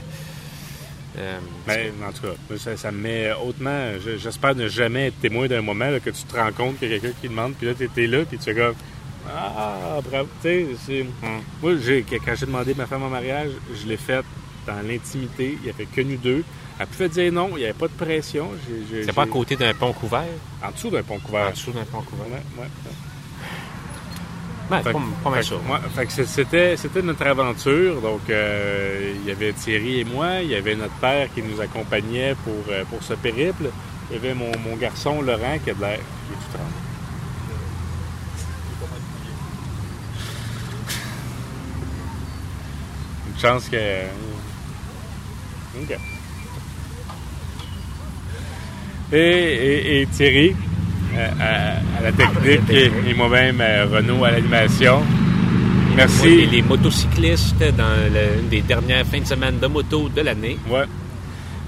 Euh, 1.19 1.39
Mais 1.67 1.93
en 2.07 2.13
tout 2.13 2.23
cas, 2.23 2.57
ça, 2.59 2.77
ça 2.77 2.91
me 2.93 2.99
met 2.99 3.31
hautement. 3.33 3.93
je- 4.05 4.17
j'espère 4.19 4.55
ne 4.55 4.69
jamais 4.69 5.09
être 5.09 5.21
témoin 5.21 5.47
d'un 5.49 5.63
moment 5.63 5.87
là, 5.91 6.01
que 6.01 6.11
tu 6.11 6.23
te 6.23 6.37
rends 6.37 6.53
compte 6.53 6.79
qu'il 6.79 6.91
y 6.91 6.95
a 6.95 6.99
quelqu'un 6.99 7.17
qui 7.21 7.29
demande, 7.29 7.55
puis 7.55 7.67
là, 7.67 7.75
tu 7.75 8.05
es 8.05 8.07
là, 8.07 8.25
puis 8.25 8.39
tu 8.39 8.45
fais 8.45 8.55
comme. 8.55 8.75
Ah, 9.31 9.99
bravo. 10.09 10.29
Tu 10.43 10.49
sais, 10.49 10.67
c'est- 10.87 11.07
moi, 11.63 11.73
j'ai- 11.85 12.03
quand 12.03 12.35
j'ai 12.35 12.47
demandé 12.47 12.75
ma 12.75 12.87
femme 12.87 13.03
en 13.03 13.11
mariage, 13.11 13.51
je 13.75 13.87
l'ai 13.87 13.97
faite 13.99 14.25
dans 14.67 14.81
l'intimité. 14.87 15.57
Il 15.61 15.65
n'y 15.65 15.71
avait 15.71 15.85
que 15.87 16.01
nous 16.01 16.17
deux. 16.17 16.45
Elle 16.81 16.87
pouvait 16.87 17.09
dire 17.09 17.33
non, 17.33 17.51
il 17.55 17.59
n'y 17.59 17.65
avait 17.65 17.73
pas 17.73 17.89
de 17.89 17.93
pression. 17.93 18.51
J'ai- 18.67 18.85
j'ai- 18.99 19.05
C'est 19.05 19.13
pas 19.13 19.23
à 19.25 19.27
côté 19.27 19.57
d'un 19.57 19.75
pont 19.75 19.93
couvert? 19.93 20.25
En 20.65 20.71
dessous 20.71 20.91
d'un 20.91 21.03
pont 21.03 21.19
couvert. 21.19 21.49
En 21.49 21.51
dessous 21.51 21.73
d'un 21.73 21.85
pont 21.85 22.03
couvert. 22.03 22.27
Ouais, 22.27 22.33
ouais. 22.59 22.63
Ouais, 22.65 22.69
Fait 24.69 24.83
pas, 24.93 24.99
que- 24.99 25.25
pas 25.25 25.31
mal 25.31 25.43
fait 25.43 25.49
ça. 25.49 25.55
que- 25.57 25.73
ouais, 25.73 25.79
fait 25.97 26.07
que 26.07 26.13
c'est- 26.13 26.27
c'était, 26.27 26.77
c'était 26.77 27.03
notre 27.03 27.27
aventure. 27.27 28.01
Donc, 28.03 28.21
euh, 28.29 29.15
il 29.21 29.27
y 29.27 29.31
avait 29.31 29.53
Thierry 29.55 30.01
et 30.01 30.05
moi. 30.05 30.41
Il 30.43 30.51
y 30.51 30.55
avait 30.55 30.75
notre 30.77 30.95
père 31.01 31.29
qui 31.35 31.43
nous 31.43 31.61
accompagnait 31.61 32.35
pour, 32.45 32.65
euh, 32.71 32.85
pour 32.91 33.03
ce 33.03 33.15
périple. 33.15 33.71
Il 34.11 34.17
y 34.17 34.19
avait 34.19 34.35
mon, 34.35 34.51
mon 34.59 34.77
garçon 34.77 35.23
Laurent 35.23 35.59
qui 35.63 35.71
a 35.71 35.75
de 35.75 35.81
l'air. 35.81 35.99
Il 36.01 36.35
est 36.35 36.37
tout 36.37 36.53
tremblé. 36.53 36.73
Une 43.29 43.39
chance 43.41 43.69
que. 43.69 43.77
OK. 45.83 45.99
Et, 49.13 49.17
et- 49.17 50.01
et 50.03 50.07
Thierry 50.07 50.51
euh, 50.51 50.55
à, 51.41 51.99
à 51.99 52.03
la 52.03 52.13
technique 52.13 52.69
et, 52.71 52.91
et 53.11 53.15
moi-même 53.15 53.61
euh, 53.61 53.87
Renaud 53.91 54.25
à 54.25 54.31
l'animation. 54.31 55.03
Merci. 55.97 56.19
Moi, 56.19 56.27
les, 56.29 56.47
les 56.47 56.63
motocyclistes 56.63 57.59
dans 57.77 58.13
le- 58.13 58.41
une 58.43 58.49
des 58.49 58.61
dernières 58.63 59.05
fins 59.07 59.21
de 59.21 59.27
semaine 59.27 59.59
de 59.59 59.67
moto 59.67 60.09
de 60.09 60.21
l'année. 60.21 60.59
Ouais. 60.69 60.85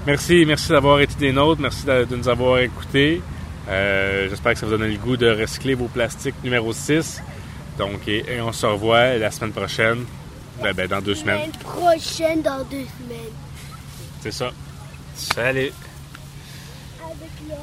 Merci, 0.07 0.45
merci 0.47 0.69
d'avoir 0.69 0.99
été 1.01 1.15
des 1.15 1.31
nôtres. 1.33 1.61
Merci 1.61 1.85
de, 1.85 2.05
de 2.05 2.15
nous 2.15 2.29
avoir 2.29 2.59
écoutés. 2.59 3.21
Euh, 3.69 4.27
J'espère 4.29 4.53
que 4.53 4.59
ça 4.59 4.65
vous 4.65 4.71
donne 4.77 4.87
le 4.89 4.97
goût 4.97 5.17
de 5.17 5.29
recycler 5.29 5.75
vos 5.75 5.87
plastiques 5.87 6.35
numéro 6.43 6.71
6. 6.73 7.21
Donc, 7.77 8.07
et, 8.07 8.23
et 8.27 8.41
on 8.41 8.51
se 8.51 8.65
revoit 8.65 9.17
la 9.17 9.29
semaine 9.31 9.51
prochaine. 9.51 10.05
Ben, 10.61 10.73
ben, 10.73 10.87
dans 10.87 11.01
deux 11.01 11.15
semaines. 11.15 11.39
Semaine 11.51 11.51
prochaine, 11.63 12.41
dans 12.41 12.63
deux 12.63 12.85
semaines. 13.03 13.33
C'est 14.21 14.31
ça. 14.31 14.51
Salut! 15.15 15.71
Avec 17.03 17.17
rouge. 17.49 17.57